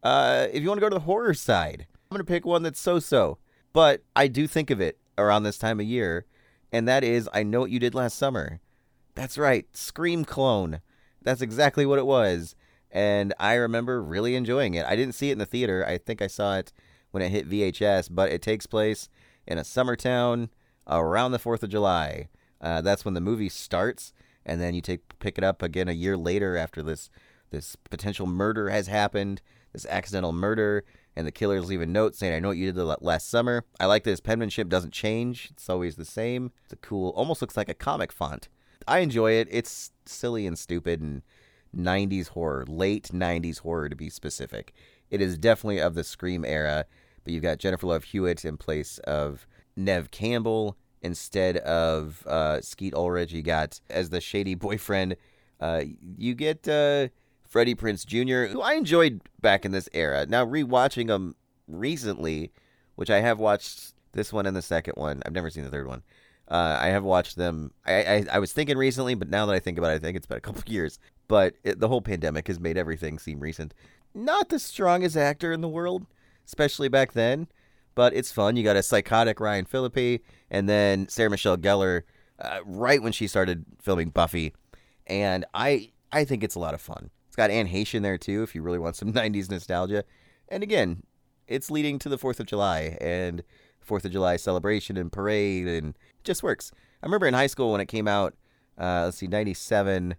Uh, 0.02 0.48
if 0.52 0.62
you 0.62 0.68
want 0.68 0.78
to 0.78 0.84
go 0.84 0.90
to 0.90 0.94
the 0.94 1.00
horror 1.00 1.34
side, 1.34 1.86
I'm 1.90 2.16
going 2.16 2.24
to 2.24 2.30
pick 2.30 2.44
one 2.44 2.62
that's 2.62 2.80
so 2.80 2.98
so. 2.98 3.38
But 3.72 4.02
I 4.14 4.28
do 4.28 4.46
think 4.46 4.70
of 4.70 4.80
it 4.80 4.98
around 5.18 5.42
this 5.42 5.58
time 5.58 5.80
of 5.80 5.86
year, 5.86 6.26
and 6.72 6.86
that 6.86 7.02
is 7.02 7.28
I 7.32 7.42
Know 7.42 7.60
What 7.60 7.70
You 7.70 7.78
Did 7.78 7.94
Last 7.94 8.16
Summer. 8.16 8.60
That's 9.14 9.38
right, 9.38 9.66
Scream 9.76 10.24
clone. 10.24 10.80
That's 11.22 11.40
exactly 11.40 11.86
what 11.86 11.98
it 11.98 12.06
was. 12.06 12.54
And 12.90 13.34
I 13.40 13.54
remember 13.54 14.02
really 14.02 14.36
enjoying 14.36 14.74
it. 14.74 14.86
I 14.86 14.94
didn't 14.94 15.14
see 15.14 15.30
it 15.30 15.32
in 15.32 15.38
the 15.38 15.46
theater. 15.46 15.84
I 15.86 15.98
think 15.98 16.22
I 16.22 16.26
saw 16.28 16.56
it 16.56 16.72
when 17.10 17.22
it 17.22 17.30
hit 17.30 17.48
VHS, 17.48 18.08
but 18.10 18.30
it 18.30 18.42
takes 18.42 18.66
place 18.66 19.08
in 19.46 19.58
a 19.58 19.64
summer 19.64 19.96
town 19.96 20.50
around 20.86 21.32
the 21.32 21.38
4th 21.38 21.62
of 21.62 21.70
July. 21.70 22.28
Uh, 22.60 22.80
that's 22.80 23.04
when 23.04 23.14
the 23.14 23.20
movie 23.20 23.48
starts, 23.48 24.12
and 24.46 24.60
then 24.60 24.74
you 24.74 24.80
take 24.80 25.18
pick 25.18 25.38
it 25.38 25.44
up 25.44 25.62
again 25.62 25.88
a 25.88 25.92
year 25.92 26.16
later 26.16 26.56
after 26.56 26.82
this 26.82 27.10
this 27.54 27.76
potential 27.90 28.26
murder 28.26 28.68
has 28.68 28.86
happened, 28.88 29.40
this 29.72 29.86
accidental 29.86 30.32
murder, 30.32 30.84
and 31.16 31.26
the 31.26 31.32
killers 31.32 31.66
leave 31.66 31.80
a 31.80 31.86
note 31.86 32.14
saying, 32.14 32.34
"I 32.34 32.40
know 32.40 32.48
what 32.48 32.56
you 32.56 32.70
did 32.72 32.80
last 32.80 33.28
summer." 33.28 33.64
I 33.78 33.86
like 33.86 34.04
that 34.04 34.10
his 34.10 34.20
penmanship 34.20 34.68
doesn't 34.68 34.92
change; 34.92 35.48
it's 35.52 35.70
always 35.70 35.96
the 35.96 36.04
same. 36.04 36.52
It's 36.64 36.72
a 36.72 36.76
cool, 36.76 37.10
almost 37.10 37.40
looks 37.40 37.56
like 37.56 37.68
a 37.68 37.74
comic 37.74 38.12
font. 38.12 38.48
I 38.86 38.98
enjoy 38.98 39.32
it. 39.32 39.48
It's 39.50 39.92
silly 40.04 40.46
and 40.46 40.58
stupid 40.58 41.00
and 41.00 41.22
90s 41.74 42.28
horror, 42.28 42.64
late 42.66 43.10
90s 43.12 43.60
horror 43.60 43.88
to 43.88 43.96
be 43.96 44.10
specific. 44.10 44.72
It 45.10 45.20
is 45.20 45.38
definitely 45.38 45.80
of 45.80 45.94
the 45.94 46.04
Scream 46.04 46.44
era, 46.44 46.86
but 47.22 47.32
you've 47.32 47.42
got 47.42 47.58
Jennifer 47.58 47.86
Love 47.86 48.04
Hewitt 48.04 48.44
in 48.44 48.56
place 48.56 48.98
of 48.98 49.46
Neve 49.76 50.10
Campbell 50.10 50.76
instead 51.02 51.58
of 51.58 52.26
uh, 52.26 52.60
Skeet 52.60 52.94
Ulrich. 52.94 53.32
You 53.32 53.42
got 53.42 53.80
as 53.90 54.10
the 54.10 54.20
shady 54.20 54.54
boyfriend. 54.54 55.16
Uh, 55.60 55.84
you 56.18 56.34
get 56.34 56.66
uh, 56.68 57.08
Freddie 57.54 57.76
Prinze 57.76 58.04
Jr., 58.04 58.52
who 58.52 58.62
I 58.62 58.74
enjoyed 58.74 59.20
back 59.40 59.64
in 59.64 59.70
this 59.70 59.88
era. 59.92 60.26
Now 60.26 60.44
rewatching 60.44 61.06
them 61.06 61.36
recently, 61.68 62.50
which 62.96 63.10
I 63.10 63.20
have 63.20 63.38
watched 63.38 63.94
this 64.10 64.32
one 64.32 64.44
and 64.46 64.56
the 64.56 64.60
second 64.60 64.94
one. 64.96 65.22
I've 65.24 65.34
never 65.34 65.50
seen 65.50 65.62
the 65.62 65.70
third 65.70 65.86
one. 65.86 66.02
Uh, 66.48 66.76
I 66.80 66.88
have 66.88 67.04
watched 67.04 67.36
them. 67.36 67.70
I, 67.86 67.92
I, 67.92 68.26
I 68.32 68.38
was 68.40 68.52
thinking 68.52 68.76
recently, 68.76 69.14
but 69.14 69.30
now 69.30 69.46
that 69.46 69.52
I 69.54 69.60
think 69.60 69.78
about 69.78 69.92
it, 69.92 69.94
I 69.94 69.98
think 70.00 70.16
it's 70.16 70.26
been 70.26 70.38
a 70.38 70.40
couple 70.40 70.64
years. 70.66 70.98
But 71.28 71.54
it, 71.62 71.78
the 71.78 71.86
whole 71.86 72.00
pandemic 72.00 72.48
has 72.48 72.58
made 72.58 72.76
everything 72.76 73.20
seem 73.20 73.38
recent. 73.38 73.72
Not 74.16 74.48
the 74.48 74.58
strongest 74.58 75.16
actor 75.16 75.52
in 75.52 75.60
the 75.60 75.68
world, 75.68 76.06
especially 76.44 76.88
back 76.88 77.12
then. 77.12 77.46
But 77.94 78.14
it's 78.14 78.32
fun. 78.32 78.56
You 78.56 78.64
got 78.64 78.74
a 78.74 78.82
psychotic 78.82 79.38
Ryan 79.38 79.64
Phillippe, 79.64 80.24
and 80.50 80.68
then 80.68 81.08
Sarah 81.08 81.30
Michelle 81.30 81.56
Gellar, 81.56 82.02
uh, 82.40 82.58
right 82.64 83.00
when 83.00 83.12
she 83.12 83.28
started 83.28 83.64
filming 83.80 84.08
Buffy, 84.08 84.54
and 85.06 85.44
I 85.54 85.92
I 86.10 86.24
think 86.24 86.42
it's 86.42 86.56
a 86.56 86.58
lot 86.58 86.74
of 86.74 86.80
fun. 86.80 87.10
It's 87.34 87.36
got 87.36 87.50
Anne 87.50 87.66
Heche 87.66 88.00
there 88.00 88.16
too, 88.16 88.44
if 88.44 88.54
you 88.54 88.62
really 88.62 88.78
want 88.78 88.94
some 88.94 89.12
'90s 89.12 89.50
nostalgia. 89.50 90.04
And 90.48 90.62
again, 90.62 91.02
it's 91.48 91.68
leading 91.68 91.98
to 91.98 92.08
the 92.08 92.16
Fourth 92.16 92.38
of 92.38 92.46
July 92.46 92.96
and 93.00 93.42
Fourth 93.80 94.04
of 94.04 94.12
July 94.12 94.36
celebration 94.36 94.96
and 94.96 95.10
parade, 95.10 95.66
and 95.66 95.98
just 96.22 96.44
works. 96.44 96.70
I 97.02 97.06
remember 97.06 97.26
in 97.26 97.34
high 97.34 97.48
school 97.48 97.72
when 97.72 97.80
it 97.80 97.86
came 97.86 98.06
out. 98.06 98.36
Uh, 98.78 99.06
let's 99.06 99.16
see, 99.16 99.26
'97. 99.26 100.14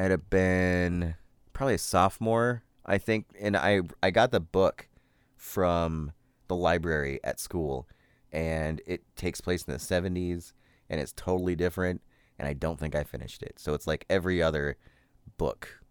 I'd 0.00 0.10
have 0.10 0.28
been 0.30 1.14
probably 1.52 1.74
a 1.74 1.78
sophomore, 1.78 2.64
I 2.84 2.98
think, 2.98 3.26
and 3.40 3.56
I 3.56 3.82
I 4.02 4.10
got 4.10 4.32
the 4.32 4.40
book 4.40 4.88
from 5.36 6.10
the 6.48 6.56
library 6.56 7.20
at 7.22 7.38
school, 7.38 7.86
and 8.32 8.82
it 8.84 9.04
takes 9.14 9.40
place 9.40 9.62
in 9.62 9.72
the 9.72 9.78
'70s, 9.78 10.54
and 10.90 11.00
it's 11.00 11.12
totally 11.12 11.54
different, 11.54 12.02
and 12.36 12.48
I 12.48 12.52
don't 12.52 12.80
think 12.80 12.96
I 12.96 13.04
finished 13.04 13.44
it. 13.44 13.60
So 13.60 13.74
it's 13.74 13.86
like 13.86 14.06
every 14.10 14.42
other 14.42 14.76
book 15.38 15.81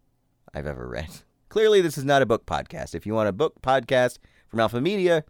I've 0.54 0.68
ever 0.68 0.88
read. 0.88 1.10
Clearly, 1.50 1.82
this 1.82 1.98
is 1.98 2.06
not 2.06 2.22
a 2.22 2.26
book 2.26 2.46
podcast. 2.46 2.96
If 2.96 3.06
you 3.06 3.14
want 3.14 3.30
a 3.30 3.34
book 3.34 3.62
podcast 3.62 4.18
from 4.48 4.60
Alpha 4.60 4.80
Media, 4.80 5.26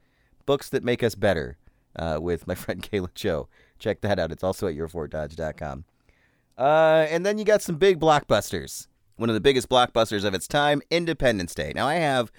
books 0.45 0.69
that 0.69 0.83
make 0.83 1.03
us 1.03 1.15
better, 1.15 1.57
uh, 1.95 2.19
with 2.21 2.47
my 2.47 2.55
friend 2.55 2.81
Kayla 2.81 3.09
Cho. 3.13 3.47
Check 3.79 4.01
that 4.01 4.19
out. 4.19 4.31
It's 4.31 4.43
also 4.43 4.67
at 4.67 4.75
yourfortdodge.com. 4.75 5.85
Uh, 6.57 7.07
and 7.09 7.25
then 7.25 7.37
you 7.37 7.45
got 7.45 7.61
some 7.61 7.77
big 7.77 7.99
blockbusters. 7.99 8.87
One 9.15 9.29
of 9.29 9.33
the 9.33 9.41
biggest 9.41 9.69
blockbusters 9.69 10.23
of 10.23 10.33
its 10.33 10.47
time, 10.47 10.81
Independence 10.89 11.53
Day. 11.55 11.71
Now, 11.75 11.87
I 11.87 11.95
have 11.95 12.31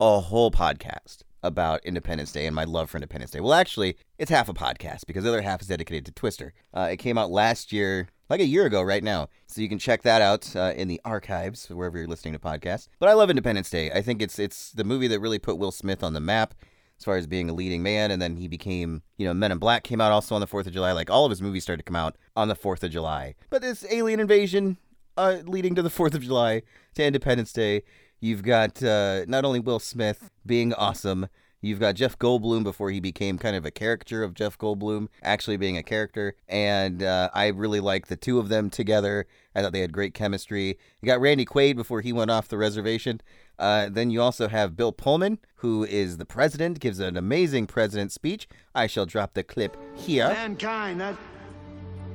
a 0.00 0.20
whole 0.20 0.50
podcast 0.50 1.22
about 1.44 1.84
Independence 1.84 2.32
Day 2.32 2.46
and 2.46 2.54
my 2.54 2.64
love 2.64 2.90
for 2.90 2.96
Independence 2.96 3.32
Day. 3.32 3.40
Well, 3.40 3.54
actually, 3.54 3.96
it's 4.18 4.30
half 4.30 4.48
a 4.48 4.54
podcast 4.54 5.06
because 5.06 5.24
the 5.24 5.30
other 5.30 5.42
half 5.42 5.60
is 5.60 5.68
dedicated 5.68 6.06
to 6.06 6.12
Twister. 6.12 6.52
Uh, 6.72 6.88
it 6.92 6.96
came 6.98 7.18
out 7.18 7.30
last 7.30 7.72
year, 7.72 8.08
like 8.32 8.40
a 8.40 8.46
year 8.46 8.64
ago, 8.64 8.80
right 8.80 9.04
now. 9.04 9.28
So 9.46 9.60
you 9.60 9.68
can 9.68 9.78
check 9.78 10.00
that 10.02 10.22
out 10.22 10.56
uh, 10.56 10.72
in 10.74 10.88
the 10.88 10.98
archives 11.04 11.68
wherever 11.68 11.98
you're 11.98 12.06
listening 12.06 12.32
to 12.32 12.40
podcasts. 12.40 12.88
But 12.98 13.10
I 13.10 13.12
love 13.12 13.28
Independence 13.28 13.68
Day. 13.68 13.90
I 13.90 14.00
think 14.00 14.22
it's 14.22 14.38
it's 14.38 14.72
the 14.72 14.84
movie 14.84 15.06
that 15.08 15.20
really 15.20 15.38
put 15.38 15.58
Will 15.58 15.70
Smith 15.70 16.02
on 16.02 16.14
the 16.14 16.20
map 16.20 16.54
as 16.98 17.04
far 17.04 17.18
as 17.18 17.26
being 17.26 17.50
a 17.50 17.52
leading 17.52 17.82
man. 17.82 18.10
And 18.10 18.22
then 18.22 18.38
he 18.38 18.48
became, 18.48 19.02
you 19.18 19.26
know, 19.26 19.34
Men 19.34 19.52
in 19.52 19.58
Black 19.58 19.84
came 19.84 20.00
out 20.00 20.12
also 20.12 20.34
on 20.34 20.40
the 20.40 20.46
4th 20.46 20.66
of 20.66 20.72
July. 20.72 20.92
Like 20.92 21.10
all 21.10 21.26
of 21.26 21.30
his 21.30 21.42
movies 21.42 21.62
started 21.62 21.84
to 21.84 21.84
come 21.84 21.94
out 21.96 22.16
on 22.34 22.48
the 22.48 22.56
4th 22.56 22.82
of 22.82 22.90
July. 22.90 23.34
But 23.50 23.60
this 23.60 23.84
alien 23.90 24.18
invasion 24.18 24.78
uh, 25.18 25.40
leading 25.44 25.74
to 25.74 25.82
the 25.82 25.90
4th 25.98 26.14
of 26.14 26.22
July, 26.22 26.62
to 26.94 27.04
Independence 27.04 27.52
Day, 27.52 27.82
you've 28.18 28.42
got 28.42 28.82
uh, 28.82 29.26
not 29.26 29.44
only 29.44 29.60
Will 29.60 29.78
Smith 29.78 30.30
being 30.46 30.72
awesome, 30.72 31.28
You've 31.64 31.78
got 31.78 31.94
Jeff 31.94 32.18
Goldblum 32.18 32.64
before 32.64 32.90
he 32.90 32.98
became 32.98 33.38
kind 33.38 33.54
of 33.54 33.64
a 33.64 33.70
caricature 33.70 34.24
of 34.24 34.34
Jeff 34.34 34.58
Goldblum, 34.58 35.06
actually 35.22 35.56
being 35.56 35.76
a 35.76 35.82
character. 35.84 36.34
And 36.48 37.04
uh, 37.04 37.30
I 37.32 37.46
really 37.46 37.78
like 37.78 38.08
the 38.08 38.16
two 38.16 38.40
of 38.40 38.48
them 38.48 38.68
together. 38.68 39.26
I 39.54 39.62
thought 39.62 39.72
they 39.72 39.80
had 39.80 39.92
great 39.92 40.12
chemistry. 40.12 40.76
You 41.00 41.06
got 41.06 41.20
Randy 41.20 41.44
Quaid 41.44 41.76
before 41.76 42.00
he 42.00 42.12
went 42.12 42.32
off 42.32 42.48
the 42.48 42.58
reservation. 42.58 43.20
Uh, 43.60 43.88
then 43.88 44.10
you 44.10 44.20
also 44.20 44.48
have 44.48 44.76
Bill 44.76 44.90
Pullman, 44.90 45.38
who 45.56 45.84
is 45.84 46.16
the 46.16 46.24
president, 46.24 46.80
gives 46.80 46.98
an 46.98 47.16
amazing 47.16 47.68
president 47.68 48.10
speech. 48.10 48.48
I 48.74 48.88
shall 48.88 49.06
drop 49.06 49.34
the 49.34 49.44
clip 49.44 49.76
here. 49.94 50.26
Mankind, 50.26 51.00
that 51.00 51.14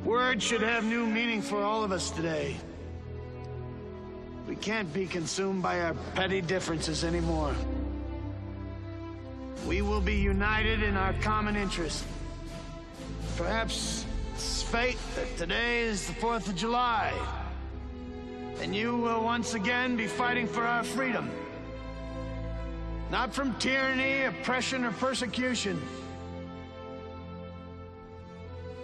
word 0.04 0.44
should 0.44 0.62
have 0.62 0.84
new 0.84 1.06
meaning 1.06 1.42
for 1.42 1.62
all 1.62 1.86
of 1.86 1.94
us 1.94 2.12
today. 2.12 2.58
We 4.46 4.58
can't 4.58 4.92
be 4.94 5.06
consumed 5.06 5.64
by 5.64 5.80
our 5.82 5.94
petty 6.16 6.42
differences 6.42 7.06
anymore. 7.06 7.56
We 9.66 9.82
will 9.82 10.02
be 10.02 10.16
united 10.16 10.84
in 10.84 10.96
our 10.96 11.14
common 11.14 11.56
interest. 11.56 12.06
Perhaps 13.36 14.06
it's 14.34 14.62
fate 14.62 14.98
that 15.16 15.38
today 15.38 15.82
is 15.82 16.08
the 16.08 16.14
4th 16.14 16.48
of 16.48 16.56
July. 16.56 17.14
And 18.62 18.76
you 18.76 18.96
will 18.98 19.24
once 19.24 19.54
again 19.54 19.96
be 19.98 20.08
fighting 20.08 20.48
for 20.48 20.64
our 20.64 20.84
freedom. 20.84 21.30
Not 23.12 23.34
from 23.34 23.56
tyranny, 23.56 24.24
oppression, 24.26 24.84
or 24.84 24.92
persecution, 24.92 25.82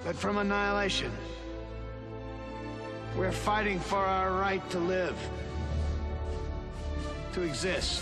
but 0.05 0.15
from 0.15 0.37
annihilation. 0.37 1.11
We're 3.17 3.31
fighting 3.31 3.79
for 3.79 3.97
our 3.97 4.39
right 4.39 4.67
to 4.71 4.79
live, 4.79 5.17
to 7.33 7.41
exist. 7.41 8.01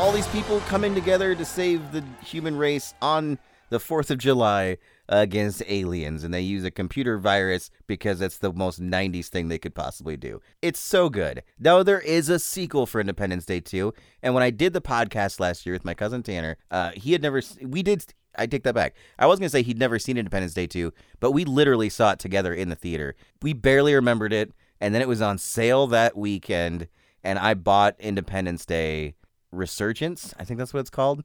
all 0.00 0.12
these 0.12 0.26
people 0.28 0.60
coming 0.60 0.94
together 0.94 1.34
to 1.34 1.44
save 1.44 1.92
the 1.92 2.02
human 2.24 2.56
race 2.56 2.94
on 3.02 3.38
the 3.68 3.78
4th 3.78 4.10
of 4.10 4.16
July 4.16 4.78
against 5.10 5.62
aliens, 5.68 6.24
and 6.24 6.32
they 6.32 6.40
use 6.40 6.64
a 6.64 6.70
computer 6.70 7.18
virus 7.18 7.70
because 7.86 8.22
it's 8.22 8.38
the 8.38 8.50
most 8.50 8.80
90s 8.80 9.26
thing 9.26 9.48
they 9.48 9.58
could 9.58 9.74
possibly 9.74 10.16
do. 10.16 10.40
It's 10.62 10.80
so 10.80 11.10
good. 11.10 11.42
Now, 11.58 11.82
there 11.82 12.00
is 12.00 12.30
a 12.30 12.38
sequel 12.38 12.86
for 12.86 12.98
Independence 12.98 13.44
Day 13.44 13.60
2, 13.60 13.92
and 14.22 14.32
when 14.32 14.42
I 14.42 14.48
did 14.48 14.72
the 14.72 14.80
podcast 14.80 15.38
last 15.38 15.66
year 15.66 15.74
with 15.74 15.84
my 15.84 15.92
cousin 15.92 16.22
Tanner, 16.22 16.56
uh, 16.70 16.92
he 16.94 17.12
had 17.12 17.20
never, 17.20 17.42
we 17.60 17.82
did, 17.82 18.02
I 18.38 18.46
take 18.46 18.62
that 18.62 18.74
back. 18.74 18.94
I 19.18 19.26
was 19.26 19.38
going 19.38 19.48
to 19.48 19.52
say 19.52 19.60
he'd 19.60 19.78
never 19.78 19.98
seen 19.98 20.16
Independence 20.16 20.54
Day 20.54 20.66
2, 20.66 20.94
but 21.20 21.32
we 21.32 21.44
literally 21.44 21.90
saw 21.90 22.12
it 22.12 22.18
together 22.18 22.54
in 22.54 22.70
the 22.70 22.74
theater. 22.74 23.16
We 23.42 23.52
barely 23.52 23.94
remembered 23.94 24.32
it, 24.32 24.50
and 24.80 24.94
then 24.94 25.02
it 25.02 25.08
was 25.08 25.20
on 25.20 25.36
sale 25.36 25.86
that 25.88 26.16
weekend, 26.16 26.88
and 27.22 27.38
I 27.38 27.52
bought 27.52 27.96
Independence 28.00 28.64
Day 28.64 29.16
Resurgence. 29.52 30.34
I 30.38 30.44
think 30.44 30.58
that's 30.58 30.74
what 30.74 30.80
it's 30.80 30.90
called. 30.90 31.24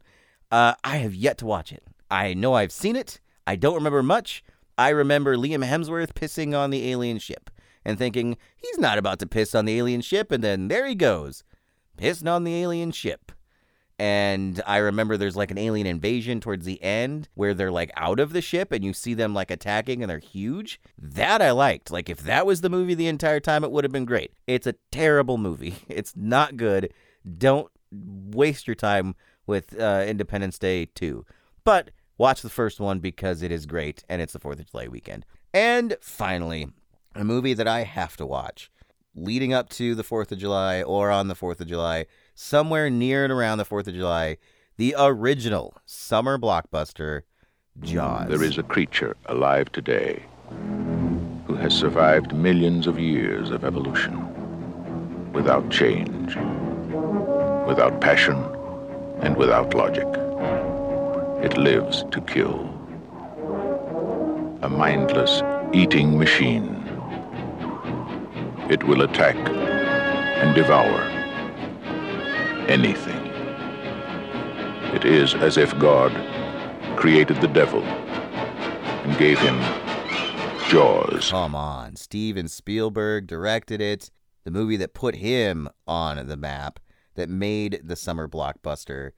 Uh, 0.52 0.74
I 0.84 0.98
have 0.98 1.16
yet 1.16 1.38
to 1.40 1.46
watch 1.46 1.72
it. 1.72 1.84
I 2.10 2.34
know 2.34 2.54
I've 2.54 2.72
seen 2.72 2.96
it. 2.96 3.20
I 3.48 3.56
don't 3.56 3.76
remember 3.76 4.04
much. 4.04 4.44
I 4.78 4.90
remember 4.90 5.38
Liam 5.38 5.66
Hemsworth 5.66 6.14
pissing 6.14 6.58
on 6.58 6.70
the 6.70 6.92
alien 6.92 7.20
ship 7.20 7.50
and 7.84 7.98
thinking, 7.98 8.38
he's 8.56 8.78
not 8.78 8.98
about 8.98 9.20
to 9.20 9.28
piss 9.28 9.56
on 9.56 9.66
the 9.66 9.78
alien 9.78 10.02
ship, 10.02 10.32
and 10.32 10.44
then 10.44 10.68
there 10.68 10.88
he 10.88 10.96
goes, 10.96 11.44
pissing 11.98 12.30
on 12.30 12.44
the 12.44 12.56
alien 12.56 12.92
ship. 12.92 13.32
And 13.98 14.62
I 14.68 14.78
remember 14.78 15.16
there's 15.16 15.38
like 15.38 15.52
an 15.52 15.58
alien 15.58 15.88
invasion 15.88 16.42
towards 16.42 16.66
the 16.66 16.82
end 16.84 17.30
where 17.34 17.54
they're 17.54 17.72
like 17.72 17.92
out 17.96 18.20
of 18.20 18.34
the 18.34 18.42
ship 18.42 18.74
and 18.74 18.84
you 18.84 18.92
see 18.92 19.14
them 19.14 19.34
like 19.34 19.50
attacking 19.50 20.04
and 20.04 20.10
they're 20.10 20.20
huge. 20.20 20.82
That 20.98 21.42
I 21.42 21.52
liked. 21.52 21.92
Like, 21.92 22.10
if 22.10 22.20
that 22.24 22.46
was 22.46 22.60
the 22.60 22.70
movie 22.70 22.94
the 22.94 23.08
entire 23.08 23.40
time, 23.40 23.64
it 23.64 23.72
would 23.72 23.86
have 23.86 23.94
been 23.94 24.04
great. 24.04 24.34
It's 24.48 24.68
a 24.68 24.76
terrible 24.92 25.38
movie. 25.38 25.76
It's 25.88 26.14
not 26.16 26.58
good. 26.58 26.94
Don't 27.38 27.72
waste 28.32 28.68
your 28.68 28.76
time 28.76 29.16
with 29.48 29.80
uh, 29.80 30.04
Independence 30.08 30.58
Day 30.58 30.86
2. 30.86 31.26
But 31.64 31.92
watch 32.18 32.42
the 32.42 32.50
first 32.50 32.80
one 32.80 33.00
because 33.00 33.42
it 33.42 33.52
is 33.52 33.66
great 33.66 34.04
and 34.10 34.22
it's 34.22 34.34
the 34.34 34.40
4th 34.40 34.60
of 34.60 34.72
July 34.72 34.88
weekend. 34.88 35.26
And 35.54 35.98
finally, 36.02 36.68
a 37.16 37.24
movie 37.24 37.54
that 37.54 37.68
I 37.68 37.84
have 37.84 38.18
to 38.18 38.26
watch 38.26 38.70
leading 39.16 39.54
up 39.54 39.70
to 39.70 39.96
the 39.96 40.04
4th 40.04 40.32
of 40.32 40.40
July 40.40 40.84
or 40.84 41.10
on 41.10 41.28
the 41.28 41.36
4th 41.36 41.62
of 41.62 41.68
July, 41.68 42.06
somewhere 42.34 42.90
near 42.90 43.24
and 43.24 43.32
around 43.32 43.58
the 43.58 43.66
4th 43.66 43.88
of 43.88 43.94
July, 43.94 44.38
the 44.78 44.94
original 44.98 45.74
summer 45.86 46.38
blockbuster, 46.38 47.22
Jaws. 47.82 48.28
There 48.30 48.44
is 48.44 48.58
a 48.58 48.64
creature 48.64 49.16
alive 49.26 49.72
today 49.72 50.24
who 51.48 51.56
has 51.56 51.74
survived 51.74 52.34
millions 52.34 52.88
of 52.88 53.00
years 53.00 53.52
of 53.52 53.64
evolution 53.64 55.32
without 55.34 55.70
change, 55.70 56.36
without 57.68 58.02
passion, 58.02 58.36
and 59.22 59.36
without 59.38 59.74
logic. 59.74 60.08
It 61.44 61.58
lives 61.58 62.06
to 62.12 62.22
kill. 62.22 62.72
A 64.62 64.70
mindless 64.70 65.42
eating 65.74 66.18
machine 66.18 66.86
it 68.68 68.84
will 68.84 69.04
attack 69.04 69.36
and 69.36 70.56
devour 70.56 71.02
anything. 72.68 73.24
It 74.96 75.06
is 75.06 75.36
as 75.36 75.58
if 75.58 75.78
God 75.78 76.12
created 76.98 77.42
the 77.42 77.48
devil 77.48 77.84
and 77.84 79.16
gave 79.20 79.38
him 79.38 79.60
jaws. 80.68 81.30
Come 81.30 81.54
on. 81.54 81.96
Steven 81.96 82.48
Spielberg 82.48 83.28
directed 83.28 83.82
it. 83.82 84.10
The 84.46 84.52
movie 84.52 84.78
that 84.78 84.96
put 84.96 85.18
him 85.18 85.70
on 85.86 86.26
the 86.26 86.38
map, 86.38 86.80
that 87.16 87.30
made 87.30 87.82
the 87.84 87.96
summer 87.96 88.28
blockbuster. 88.28 89.12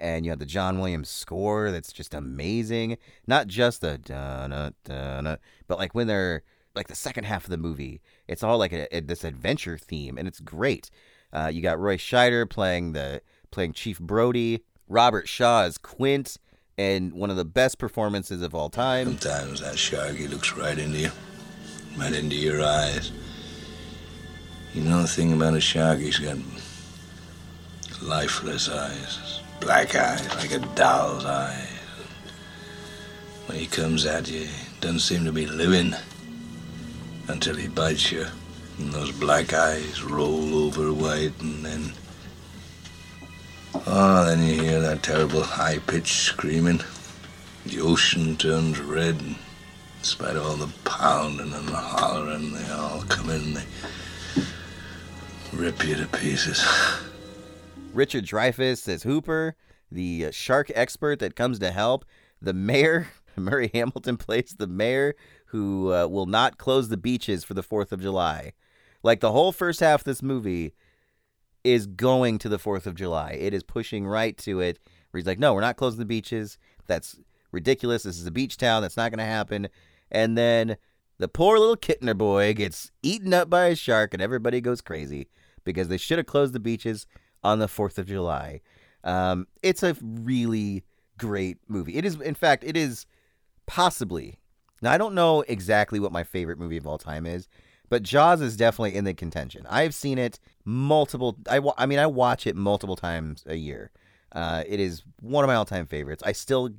And 0.00 0.24
you 0.24 0.30
have 0.30 0.38
the 0.38 0.46
John 0.46 0.78
Williams 0.78 1.08
score 1.08 1.72
that's 1.72 1.92
just 1.92 2.14
amazing. 2.14 2.98
Not 3.26 3.48
just 3.48 3.80
the 3.80 3.98
da 3.98 4.46
da 4.46 5.36
but 5.66 5.78
like 5.78 5.94
when 5.94 6.06
they're 6.06 6.44
like 6.78 6.86
the 6.86 6.94
second 6.94 7.24
half 7.24 7.44
of 7.44 7.50
the 7.50 7.58
movie. 7.58 8.00
It's 8.28 8.42
all 8.42 8.56
like 8.56 8.72
a, 8.72 8.96
a, 8.96 9.00
this 9.00 9.24
adventure 9.24 9.76
theme, 9.76 10.16
and 10.16 10.28
it's 10.28 10.40
great. 10.40 10.90
Uh, 11.32 11.50
you 11.52 11.60
got 11.60 11.80
Roy 11.80 11.96
Scheider 11.96 12.48
playing 12.48 12.92
the 12.92 13.20
playing 13.50 13.72
Chief 13.72 13.98
Brody, 13.98 14.62
Robert 14.88 15.28
Shaw 15.28 15.62
as 15.64 15.76
Quint, 15.76 16.38
and 16.78 17.12
one 17.12 17.30
of 17.30 17.36
the 17.36 17.44
best 17.44 17.78
performances 17.78 18.42
of 18.42 18.54
all 18.54 18.70
time. 18.70 19.18
Sometimes 19.18 19.60
that 19.60 19.74
Sharky 19.74 20.30
looks 20.30 20.56
right 20.56 20.78
into 20.78 20.98
you, 20.98 21.10
right 21.96 22.14
into 22.14 22.36
your 22.36 22.62
eyes. 22.62 23.10
You 24.72 24.82
know 24.82 25.02
the 25.02 25.08
thing 25.08 25.32
about 25.32 25.54
a 25.54 25.60
shark, 25.60 25.98
he's 25.98 26.18
got 26.18 26.36
lifeless 28.02 28.68
eyes, 28.68 29.40
black 29.60 29.94
eyes, 29.94 30.28
like 30.36 30.52
a 30.52 30.58
doll's 30.74 31.24
eyes. 31.24 31.68
When 33.46 33.58
he 33.58 33.66
comes 33.66 34.06
at 34.06 34.30
you, 34.30 34.40
he 34.40 34.80
doesn't 34.80 35.00
seem 35.00 35.24
to 35.24 35.32
be 35.32 35.46
living 35.46 35.94
until 37.28 37.56
he 37.56 37.68
bites 37.68 38.12
you. 38.12 38.26
And 38.78 38.92
those 38.92 39.10
black 39.10 39.52
eyes 39.52 40.02
roll 40.02 40.54
over 40.54 40.92
white, 40.92 41.32
and 41.40 41.64
then. 41.64 41.92
Oh, 43.86 44.24
then 44.24 44.42
you 44.42 44.62
hear 44.62 44.80
that 44.80 45.02
terrible 45.02 45.42
high 45.42 45.78
pitched 45.78 46.20
screaming. 46.20 46.80
The 47.66 47.80
ocean 47.80 48.36
turns 48.36 48.78
red, 48.80 49.16
and 49.16 49.36
in 49.98 50.04
spite 50.04 50.36
of 50.36 50.46
all 50.46 50.56
the 50.56 50.72
pounding 50.84 51.52
and 51.52 51.68
the 51.68 51.76
hollering, 51.76 52.52
they 52.52 52.70
all 52.70 53.02
come 53.08 53.30
in 53.30 53.40
and 53.40 53.56
they 53.56 53.64
rip 55.52 55.84
you 55.86 55.96
to 55.96 56.06
pieces. 56.06 56.64
Richard 57.98 58.24
Dreyfuss 58.24 58.88
as 58.88 59.02
Hooper, 59.02 59.56
the 59.90 60.26
uh, 60.26 60.30
shark 60.30 60.70
expert 60.72 61.18
that 61.18 61.34
comes 61.34 61.58
to 61.58 61.72
help. 61.72 62.04
The 62.40 62.52
mayor, 62.52 63.08
Murray 63.36 63.72
Hamilton 63.74 64.16
plays 64.16 64.54
the 64.56 64.68
mayor 64.68 65.16
who 65.46 65.92
uh, 65.92 66.06
will 66.06 66.26
not 66.26 66.58
close 66.58 66.88
the 66.88 66.96
beaches 66.96 67.42
for 67.42 67.54
the 67.54 67.62
4th 67.62 67.90
of 67.90 68.00
July. 68.00 68.52
Like 69.02 69.18
the 69.18 69.32
whole 69.32 69.50
first 69.50 69.80
half 69.80 70.02
of 70.02 70.04
this 70.04 70.22
movie 70.22 70.74
is 71.64 71.88
going 71.88 72.38
to 72.38 72.48
the 72.48 72.58
4th 72.58 72.86
of 72.86 72.94
July. 72.94 73.32
It 73.32 73.52
is 73.52 73.64
pushing 73.64 74.06
right 74.06 74.38
to 74.38 74.60
it. 74.60 74.78
Where 75.10 75.18
he's 75.18 75.26
like, 75.26 75.40
no, 75.40 75.52
we're 75.52 75.60
not 75.60 75.76
closing 75.76 75.98
the 75.98 76.04
beaches. 76.04 76.56
That's 76.86 77.18
ridiculous. 77.50 78.04
This 78.04 78.20
is 78.20 78.26
a 78.26 78.30
beach 78.30 78.58
town. 78.58 78.82
That's 78.82 78.96
not 78.96 79.10
going 79.10 79.18
to 79.18 79.24
happen. 79.24 79.70
And 80.08 80.38
then 80.38 80.76
the 81.18 81.26
poor 81.26 81.58
little 81.58 81.76
Kintner 81.76 82.16
boy 82.16 82.54
gets 82.54 82.92
eaten 83.02 83.34
up 83.34 83.50
by 83.50 83.66
a 83.66 83.74
shark, 83.74 84.14
and 84.14 84.22
everybody 84.22 84.60
goes 84.60 84.80
crazy 84.80 85.26
because 85.64 85.88
they 85.88 85.96
should 85.96 86.18
have 86.18 86.26
closed 86.26 86.52
the 86.52 86.60
beaches 86.60 87.04
on 87.42 87.58
the 87.58 87.66
4th 87.66 87.98
of 87.98 88.06
July. 88.06 88.60
Um, 89.04 89.46
it's 89.62 89.82
a 89.82 89.96
really 90.02 90.84
great 91.18 91.58
movie. 91.68 91.96
It 91.96 92.04
is, 92.04 92.20
in 92.20 92.34
fact, 92.34 92.64
it 92.64 92.76
is 92.76 93.06
possibly 93.66 94.38
now, 94.80 94.92
I 94.92 94.98
don't 94.98 95.14
know 95.14 95.42
exactly 95.42 95.98
what 95.98 96.12
my 96.12 96.24
favorite 96.24 96.58
movie 96.58 96.76
of 96.76 96.86
all 96.86 96.98
time 96.98 97.26
is, 97.26 97.48
but 97.88 98.02
Jaws 98.02 98.40
is 98.40 98.56
definitely 98.56 98.94
in 98.94 99.04
the 99.04 99.14
contention. 99.14 99.66
I've 99.68 99.94
seen 99.94 100.18
it 100.18 100.38
multiple. 100.64 101.36
I, 101.48 101.60
I 101.76 101.86
mean, 101.86 101.98
I 101.98 102.06
watch 102.06 102.46
it 102.46 102.54
multiple 102.54 102.96
times 102.96 103.44
a 103.46 103.56
year. 103.56 103.90
Uh, 104.32 104.62
it 104.66 104.78
is 104.78 105.02
one 105.20 105.42
of 105.42 105.48
my 105.48 105.54
all-time 105.54 105.86
favorites. 105.86 106.22
I 106.24 106.32
still 106.32 106.70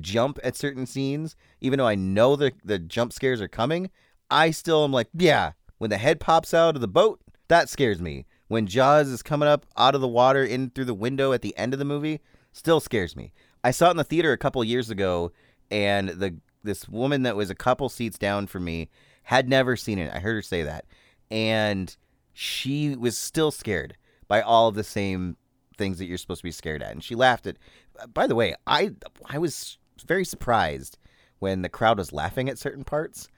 jump 0.00 0.38
at 0.42 0.56
certain 0.56 0.84
scenes, 0.84 1.36
even 1.60 1.78
though 1.78 1.86
I 1.86 1.94
know 1.94 2.34
the 2.36 2.52
the 2.64 2.78
jump 2.78 3.12
scares 3.12 3.40
are 3.40 3.48
coming. 3.48 3.90
I 4.30 4.50
still 4.50 4.84
am 4.84 4.92
like, 4.92 5.08
yeah. 5.14 5.52
When 5.78 5.90
the 5.90 5.96
head 5.96 6.18
pops 6.18 6.52
out 6.52 6.74
of 6.74 6.80
the 6.80 6.88
boat, 6.88 7.20
that 7.46 7.68
scares 7.68 8.02
me. 8.02 8.26
When 8.48 8.66
Jaws 8.66 9.08
is 9.08 9.22
coming 9.22 9.48
up 9.48 9.66
out 9.76 9.94
of 9.94 10.00
the 10.00 10.08
water 10.08 10.42
in 10.44 10.70
through 10.70 10.86
the 10.86 10.94
window 10.94 11.32
at 11.32 11.42
the 11.42 11.56
end 11.56 11.72
of 11.72 11.78
the 11.78 11.84
movie, 11.84 12.20
still 12.52 12.80
scares 12.80 13.14
me. 13.14 13.32
I 13.62 13.70
saw 13.70 13.88
it 13.88 13.92
in 13.92 13.96
the 13.98 14.04
theater 14.04 14.32
a 14.32 14.38
couple 14.38 14.62
years 14.64 14.90
ago, 14.90 15.32
and 15.70 16.08
the 16.08 16.36
this 16.64 16.88
woman 16.88 17.22
that 17.22 17.36
was 17.36 17.50
a 17.50 17.54
couple 17.54 17.88
seats 17.88 18.18
down 18.18 18.46
from 18.46 18.64
me 18.64 18.88
had 19.24 19.48
never 19.48 19.76
seen 19.76 19.98
it. 19.98 20.12
I 20.12 20.18
heard 20.18 20.34
her 20.34 20.42
say 20.42 20.62
that, 20.62 20.86
and 21.30 21.94
she 22.32 22.96
was 22.96 23.16
still 23.16 23.50
scared 23.50 23.96
by 24.26 24.40
all 24.40 24.72
the 24.72 24.84
same 24.84 25.36
things 25.76 25.98
that 25.98 26.06
you're 26.06 26.18
supposed 26.18 26.40
to 26.40 26.44
be 26.44 26.50
scared 26.50 26.82
at, 26.82 26.92
and 26.92 27.04
she 27.04 27.14
laughed 27.14 27.46
at. 27.46 27.56
By 28.12 28.26
the 28.26 28.34
way, 28.34 28.54
I 28.66 28.92
I 29.26 29.38
was 29.38 29.78
very 30.06 30.24
surprised 30.24 30.98
when 31.38 31.62
the 31.62 31.68
crowd 31.68 31.98
was 31.98 32.12
laughing 32.12 32.48
at 32.48 32.58
certain 32.58 32.84
parts 32.84 33.28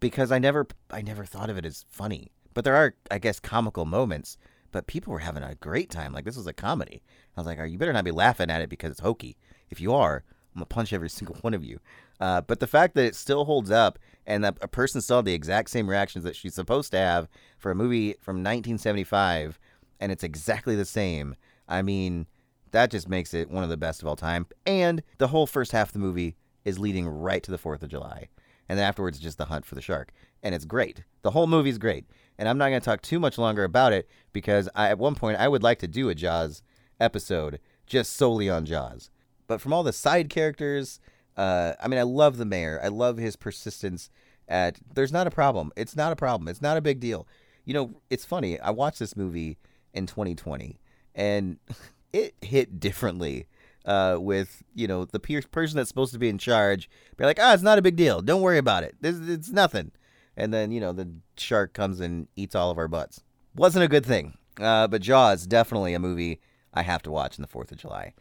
because 0.00 0.30
I 0.30 0.38
never 0.38 0.66
I 0.90 1.02
never 1.02 1.24
thought 1.24 1.50
of 1.50 1.58
it 1.58 1.66
as 1.66 1.84
funny. 1.88 2.30
But 2.54 2.64
there 2.64 2.76
are, 2.76 2.94
I 3.10 3.18
guess, 3.18 3.40
comical 3.40 3.84
moments. 3.84 4.36
But 4.70 4.86
people 4.86 5.12
were 5.12 5.18
having 5.18 5.42
a 5.42 5.54
great 5.56 5.90
time. 5.90 6.12
Like 6.12 6.24
this 6.24 6.36
was 6.36 6.46
a 6.46 6.52
comedy. 6.52 7.02
I 7.36 7.40
was 7.40 7.46
like, 7.46 7.58
"You 7.70 7.76
better 7.78 7.92
not 7.92 8.04
be 8.04 8.10
laughing 8.10 8.50
at 8.50 8.62
it 8.62 8.70
because 8.70 8.90
it's 8.90 9.00
hokey. 9.00 9.36
If 9.68 9.80
you 9.80 9.92
are, 9.92 10.24
I'm 10.54 10.60
gonna 10.60 10.66
punch 10.66 10.92
every 10.92 11.10
single 11.10 11.36
one 11.42 11.52
of 11.54 11.62
you." 11.62 11.78
Uh, 12.20 12.40
but 12.40 12.60
the 12.60 12.66
fact 12.66 12.94
that 12.94 13.04
it 13.04 13.14
still 13.14 13.44
holds 13.44 13.70
up 13.70 13.98
and 14.26 14.44
that 14.44 14.56
a 14.62 14.68
person 14.68 15.00
saw 15.00 15.20
the 15.20 15.34
exact 15.34 15.70
same 15.70 15.90
reactions 15.90 16.24
that 16.24 16.36
she's 16.36 16.54
supposed 16.54 16.92
to 16.92 16.98
have 16.98 17.28
for 17.58 17.70
a 17.70 17.74
movie 17.74 18.14
from 18.20 18.36
1975 18.36 19.58
and 20.02 20.10
it's 20.10 20.24
exactly 20.24 20.74
the 20.74 20.84
same, 20.84 21.36
I 21.68 21.82
mean, 21.82 22.26
that 22.72 22.90
just 22.90 23.08
makes 23.08 23.34
it 23.34 23.50
one 23.50 23.62
of 23.62 23.70
the 23.70 23.76
best 23.76 24.02
of 24.02 24.08
all 24.08 24.16
time. 24.16 24.46
And 24.66 25.02
the 25.18 25.28
whole 25.28 25.46
first 25.46 25.70
half 25.70 25.90
of 25.90 25.92
the 25.92 26.00
movie 26.00 26.34
is 26.64 26.78
leading 26.78 27.06
right 27.06 27.42
to 27.42 27.52
the 27.52 27.58
4th 27.58 27.82
of 27.82 27.88
July. 27.88 28.28
And 28.68 28.78
then 28.78 28.86
afterwards, 28.86 29.20
just 29.20 29.38
the 29.38 29.44
hunt 29.44 29.64
for 29.64 29.76
the 29.76 29.80
shark. 29.80 30.12
And 30.42 30.54
it's 30.54 30.64
great. 30.64 31.04
The 31.22 31.30
whole 31.30 31.46
movie's 31.46 31.78
great. 31.78 32.04
And 32.38 32.48
I'm 32.48 32.58
not 32.58 32.68
going 32.68 32.80
to 32.80 32.84
talk 32.84 33.02
too 33.02 33.20
much 33.20 33.38
longer 33.38 33.64
about 33.64 33.92
it 33.92 34.08
because 34.32 34.68
I, 34.74 34.88
at 34.88 34.98
one 34.98 35.14
point 35.14 35.38
I 35.38 35.48
would 35.48 35.62
like 35.62 35.78
to 35.80 35.88
do 35.88 36.08
a 36.08 36.14
Jaws 36.14 36.62
episode 36.98 37.60
just 37.86 38.14
solely 38.14 38.48
on 38.48 38.64
Jaws. 38.64 39.10
But 39.46 39.60
from 39.60 39.72
all 39.72 39.82
the 39.82 39.92
side 39.92 40.30
characters 40.30 41.00
uh, 41.36 41.72
I 41.80 41.88
mean, 41.88 41.98
I 41.98 42.02
love 42.02 42.36
the 42.36 42.44
mayor. 42.44 42.80
I 42.82 42.88
love 42.88 43.16
his 43.16 43.36
persistence 43.36 44.10
at 44.48 44.78
there's 44.94 45.12
not 45.12 45.26
a 45.26 45.30
problem. 45.30 45.72
It's 45.76 45.96
not 45.96 46.12
a 46.12 46.16
problem. 46.16 46.48
It's 46.48 46.62
not 46.62 46.76
a 46.76 46.82
big 46.82 47.00
deal. 47.00 47.26
You 47.64 47.74
know, 47.74 48.02
it's 48.10 48.24
funny. 48.24 48.58
I 48.60 48.70
watched 48.70 48.98
this 48.98 49.16
movie 49.16 49.58
in 49.94 50.06
2020 50.06 50.78
and 51.14 51.58
it 52.12 52.34
hit 52.42 52.80
differently 52.80 53.46
uh, 53.84 54.18
with, 54.20 54.62
you 54.74 54.86
know, 54.86 55.04
the 55.04 55.20
pe- 55.20 55.40
person 55.42 55.76
that's 55.76 55.88
supposed 55.88 56.12
to 56.12 56.18
be 56.18 56.28
in 56.28 56.38
charge 56.38 56.90
be 57.16 57.24
like, 57.24 57.38
ah, 57.40 57.54
it's 57.54 57.62
not 57.62 57.78
a 57.78 57.82
big 57.82 57.96
deal. 57.96 58.20
Don't 58.20 58.42
worry 58.42 58.58
about 58.58 58.84
it. 58.84 58.96
This, 59.00 59.16
it's 59.28 59.50
nothing. 59.50 59.92
And 60.36 60.52
then, 60.52 60.72
you 60.72 60.80
know, 60.80 60.92
the 60.92 61.08
shark 61.36 61.74
comes 61.74 62.00
and 62.00 62.28
eats 62.36 62.54
all 62.54 62.70
of 62.70 62.78
our 62.78 62.88
butts. 62.88 63.22
Wasn't 63.54 63.84
a 63.84 63.88
good 63.88 64.06
thing. 64.06 64.38
Uh, 64.60 64.86
but 64.86 65.02
Jaws, 65.02 65.46
definitely 65.46 65.94
a 65.94 65.98
movie 65.98 66.40
I 66.74 66.82
have 66.82 67.02
to 67.02 67.10
watch 67.10 67.38
in 67.38 67.42
the 67.42 67.48
4th 67.48 67.72
of 67.72 67.78
July. 67.78 68.14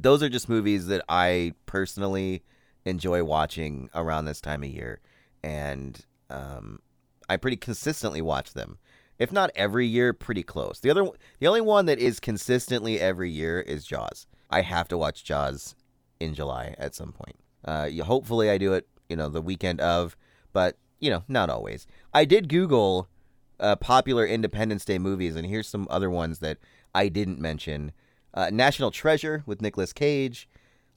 those 0.00 0.22
are 0.22 0.28
just 0.28 0.48
movies 0.48 0.86
that 0.86 1.04
I 1.08 1.52
personally 1.66 2.42
enjoy 2.84 3.22
watching 3.24 3.90
around 3.94 4.24
this 4.24 4.40
time 4.40 4.62
of 4.62 4.70
year, 4.70 5.00
and 5.42 6.04
um, 6.30 6.80
I 7.28 7.36
pretty 7.36 7.56
consistently 7.56 8.22
watch 8.22 8.54
them. 8.54 8.78
If 9.18 9.30
not 9.30 9.50
every 9.54 9.86
year, 9.86 10.12
pretty 10.12 10.42
close. 10.42 10.80
The 10.80 10.90
other, 10.90 11.06
the 11.38 11.46
only 11.46 11.60
one 11.60 11.86
that 11.86 11.98
is 11.98 12.18
consistently 12.18 12.98
every 12.98 13.30
year 13.30 13.60
is 13.60 13.84
Jaws. 13.84 14.26
I 14.50 14.62
have 14.62 14.88
to 14.88 14.98
watch 14.98 15.24
Jaws 15.24 15.74
in 16.18 16.34
July 16.34 16.74
at 16.78 16.94
some 16.94 17.12
point. 17.12 17.36
Uh, 17.64 17.88
hopefully, 18.04 18.50
I 18.50 18.58
do 18.58 18.72
it, 18.72 18.88
you 19.08 19.16
know, 19.16 19.28
the 19.28 19.42
weekend 19.42 19.80
of, 19.80 20.16
but 20.52 20.76
you 21.02 21.10
know, 21.10 21.24
not 21.28 21.50
always. 21.50 21.86
I 22.14 22.24
did 22.24 22.48
Google 22.48 23.08
uh, 23.60 23.76
popular 23.76 24.24
Independence 24.24 24.84
Day 24.84 24.98
movies, 24.98 25.36
and 25.36 25.46
here's 25.46 25.68
some 25.68 25.86
other 25.90 26.08
ones 26.08 26.38
that 26.38 26.58
I 26.94 27.08
didn't 27.08 27.40
mention: 27.40 27.92
uh, 28.32 28.48
National 28.50 28.92
Treasure 28.92 29.42
with 29.44 29.60
Nicolas 29.60 29.92
Cage, 29.92 30.48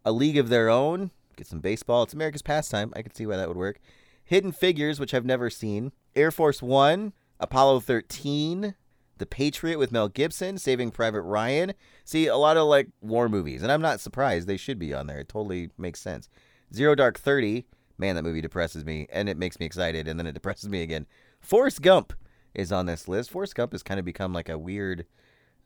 A 0.06 0.12
League 0.14 0.38
of 0.38 0.48
Their 0.48 0.70
Own. 0.70 1.12
Get 1.36 1.48
some 1.48 1.60
baseball. 1.60 2.04
It's 2.04 2.14
America's 2.14 2.44
pastime. 2.44 2.94
I 2.96 3.02
could 3.02 3.18
see 3.18 3.26
why 3.26 3.36
that 3.36 3.50
would 3.50 3.58
work. 3.58 3.80
Hidden 4.24 4.54
Figures, 4.54 5.00
which 5.00 5.14
I've 5.14 5.26
never 5.26 5.50
seen. 5.50 5.92
Air 6.16 6.32
Force 6.32 6.62
One, 6.62 7.12
Apollo 7.40 7.82
13, 7.82 8.76
The 9.18 9.26
Patriot 9.26 9.78
with 9.78 9.92
Mel 9.92 10.08
Gibson, 10.08 10.58
Saving 10.60 10.92
Private 10.92 11.24
Ryan. 11.24 11.74
See, 12.06 12.28
a 12.28 12.38
lot 12.38 12.58
of 12.58 12.68
like 12.68 12.90
war 13.02 13.28
movies, 13.28 13.64
and 13.64 13.72
I'm 13.72 13.82
not 13.82 14.00
surprised 14.00 14.48
they 14.48 14.56
should 14.56 14.80
be 14.80 14.94
on 14.94 15.08
there. 15.08 15.20
It 15.20 15.30
totally 15.30 15.72
makes 15.80 16.00
sense. 16.00 16.30
Zero 16.74 16.94
Dark 16.94 17.20
30, 17.20 17.66
man, 17.98 18.16
that 18.16 18.24
movie 18.24 18.42
depresses 18.42 18.86
me, 18.86 19.08
and 19.12 19.30
it 19.30 19.38
makes 19.38 19.60
me 19.60 19.66
excited, 19.66 20.08
and 20.08 20.20
then 20.20 20.28
it 20.28 20.34
depresses 20.34 20.70
me 20.70 20.82
again. 20.82 21.06
Forrest 21.40 21.82
Gump 21.82 22.14
is 22.54 22.72
on 22.72 22.86
this 22.86 23.08
list. 23.08 23.32
Forrest 23.32 23.56
Gump 23.56 23.72
has 23.72 23.84
kind 23.84 24.00
of 24.00 24.06
become 24.06 24.34
like 24.34 24.50
a 24.50 24.58
weird. 24.58 25.06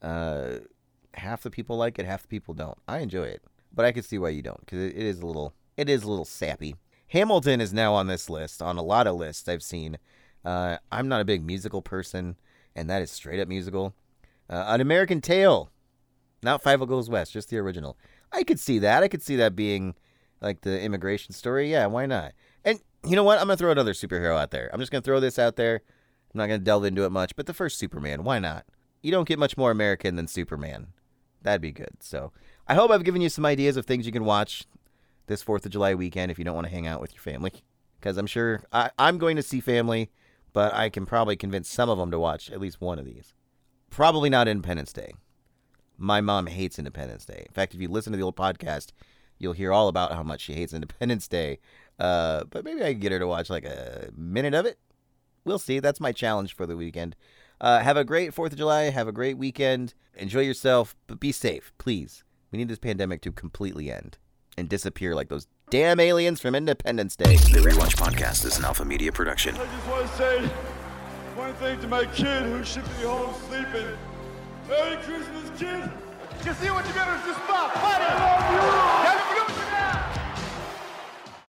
Uh, 0.01 0.59
half 1.15 1.41
the 1.41 1.49
people 1.49 1.77
like 1.77 1.99
it, 1.99 2.05
half 2.05 2.21
the 2.23 2.27
people 2.27 2.53
don't. 2.53 2.77
I 2.87 2.99
enjoy 2.99 3.25
it, 3.25 3.43
but 3.73 3.85
I 3.85 3.91
can 3.91 4.03
see 4.03 4.17
why 4.17 4.29
you 4.29 4.41
don't 4.41 4.59
because 4.61 4.79
it, 4.79 4.95
it 4.95 5.03
is 5.03 5.19
a 5.19 5.25
little, 5.25 5.53
it 5.77 5.89
is 5.89 6.03
a 6.03 6.09
little 6.09 6.25
sappy. 6.25 6.75
Hamilton 7.07 7.59
is 7.59 7.73
now 7.73 7.93
on 7.93 8.07
this 8.07 8.29
list, 8.29 8.61
on 8.61 8.77
a 8.77 8.83
lot 8.83 9.07
of 9.07 9.15
lists 9.15 9.49
I've 9.49 9.63
seen. 9.63 9.97
Uh, 10.45 10.77
I'm 10.91 11.07
not 11.07 11.21
a 11.21 11.25
big 11.25 11.43
musical 11.43 11.81
person, 11.81 12.37
and 12.75 12.89
that 12.89 13.01
is 13.01 13.11
straight 13.11 13.39
up 13.39 13.47
musical. 13.47 13.95
Uh, 14.49 14.65
An 14.67 14.81
American 14.81 15.19
Tale, 15.19 15.71
not 16.43 16.63
Fievel 16.63 16.87
Goes 16.87 17.09
West, 17.09 17.33
just 17.33 17.49
the 17.49 17.57
original. 17.57 17.97
I 18.31 18.43
could 18.43 18.59
see 18.59 18.79
that. 18.79 19.03
I 19.03 19.07
could 19.07 19.23
see 19.23 19.35
that 19.37 19.55
being 19.55 19.95
like 20.41 20.62
the 20.62 20.82
immigration 20.82 21.34
story. 21.34 21.71
Yeah, 21.71 21.86
why 21.88 22.06
not? 22.06 22.34
And 22.63 22.80
you 23.04 23.15
know 23.15 23.23
what? 23.23 23.39
I'm 23.39 23.47
gonna 23.47 23.58
throw 23.58 23.71
another 23.71 23.93
superhero 23.93 24.38
out 24.38 24.52
there. 24.52 24.69
I'm 24.73 24.80
just 24.80 24.91
gonna 24.91 25.02
throw 25.02 25.19
this 25.19 25.39
out 25.39 25.56
there. 25.56 25.82
I'm 26.34 26.38
not 26.38 26.47
gonna 26.47 26.60
delve 26.60 26.86
into 26.86 27.06
it 27.06 27.12
much, 27.12 27.36
but 27.36 27.45
the 27.45 27.54
first 27.54 27.78
Superman, 27.78 28.23
why 28.23 28.39
not? 28.39 28.65
You 29.02 29.12
don't 29.12 29.28
get 29.28 29.39
much 29.39 29.58
more 29.58 29.71
American 29.71 30.15
than 30.15 30.28
Superman. 30.28 30.88
That'd 31.41 31.62
be 31.62 31.71
good. 31.71 32.02
So 32.02 32.32
I 32.67 32.75
hope 32.75 32.91
I've 32.91 33.04
given 33.04 33.21
you 33.21 33.30
some 33.30 33.45
ideas 33.45 33.78
of 33.78 33.86
things 33.86 34.06
you 34.06 34.12
can 34.12 34.25
watch 34.25 34.65
this 35.28 35.41
Fourth 35.41 35.65
of 35.65 35.71
July 35.71 35.95
weekend 35.95 36.32
if 36.32 36.38
you 36.38 36.45
don't 36.45 36.56
want 36.56 36.67
to 36.67 36.73
hang 36.73 36.88
out 36.88 37.02
with 37.02 37.13
your 37.13 37.21
family. 37.21 37.54
Because 37.99 38.17
I'm 38.17 38.28
sure 38.28 38.63
I, 38.71 38.91
I'm 38.97 39.17
going 39.17 39.36
to 39.36 39.43
see 39.43 39.60
family, 39.60 40.10
but 40.54 40.73
I 40.73 40.89
can 40.89 41.06
probably 41.06 41.36
convince 41.36 41.69
some 41.69 41.89
of 41.89 41.97
them 41.97 42.12
to 42.12 42.19
watch 42.19 42.49
at 42.49 42.60
least 42.60 42.82
one 42.82 42.99
of 42.99 43.06
these. 43.06 43.34
Probably 43.89 44.30
not 44.30 44.47
Independence 44.47 44.93
Day. 44.93 45.13
My 45.97 46.21
mom 46.21 46.47
hates 46.47 46.80
Independence 46.80 47.25
Day. 47.25 47.43
In 47.47 47.54
fact, 47.54 47.73
if 47.73 47.82
you 47.82 47.89
listen 47.89 48.12
to 48.12 48.17
the 48.17 48.23
old 48.23 48.36
podcast, 48.36 48.91
you'll 49.39 49.54
hear 49.54 49.71
all 49.71 49.88
about 49.88 50.12
how 50.12 50.23
much 50.23 50.41
she 50.41 50.54
hates 50.54 50.73
Independence 50.73 51.28
Day. 51.28 51.60
Uh, 51.97 52.43
but 52.49 52.63
maybe 52.63 52.84
I 52.84 52.91
can 52.93 52.99
get 52.99 53.12
her 53.12 53.19
to 53.19 53.28
watch 53.28 53.49
like 53.49 53.65
a 53.65 54.10
minute 54.15 54.54
of 54.54 54.65
it. 54.65 54.78
We'll 55.45 55.60
see. 55.60 55.80
That's 55.80 55.99
my 55.99 56.12
challenge 56.12 56.56
for 56.56 56.65
the 56.65 56.78
weekend. 56.78 57.15
Uh, 57.60 57.80
have 57.80 57.97
a 57.97 58.06
great 58.06 58.34
4th 58.34 58.52
of 58.52 58.58
July. 58.58 58.84
Have 58.84 59.08
a 59.08 59.12
great 59.12 59.38
weekend. 59.38 59.93
Enjoy 60.15 60.41
yourself, 60.41 60.95
but 61.08 61.19
be 61.19 61.32
safe, 61.32 61.73
please. 61.78 62.23
We 62.52 62.58
need 62.58 62.69
this 62.69 62.80
pandemic 62.80 63.21
to 63.21 63.32
completely 63.32 63.91
end 63.91 64.17
and 64.58 64.69
disappear 64.69 65.15
like 65.15 65.30
those 65.30 65.47
damn 65.69 65.99
aliens 65.99 66.41
from 66.41 66.56
Independence 66.56 67.15
Day. 67.15 67.36
The 67.38 67.60
Rewatch 67.60 67.95
Podcast 67.95 68.45
is 68.45 68.58
an 68.58 68.65
Alpha 68.65 68.86
Media 68.86 69.12
production. 69.12 69.56
I 69.56 69.65
just 69.65 69.88
want 69.88 70.08
to 70.08 70.17
say 70.17 70.39
one 71.36 71.54
thing 71.56 71.80
to 71.82 71.88
my 71.88 72.06
kid 72.06 72.43
who 72.43 72.63
should 72.63 72.84
be 72.84 73.04
home 73.04 73.34
sleeping. 73.47 73.88
Merry 74.67 74.97
Christmas, 74.97 75.60
kid! 75.60 75.89
You 76.45 76.54
see 76.54 76.69
what 76.71 76.88
you 76.88 76.93
better 76.93 77.19
just 77.25 77.43
stop. 77.43 77.73
Buddy. 77.75 79.08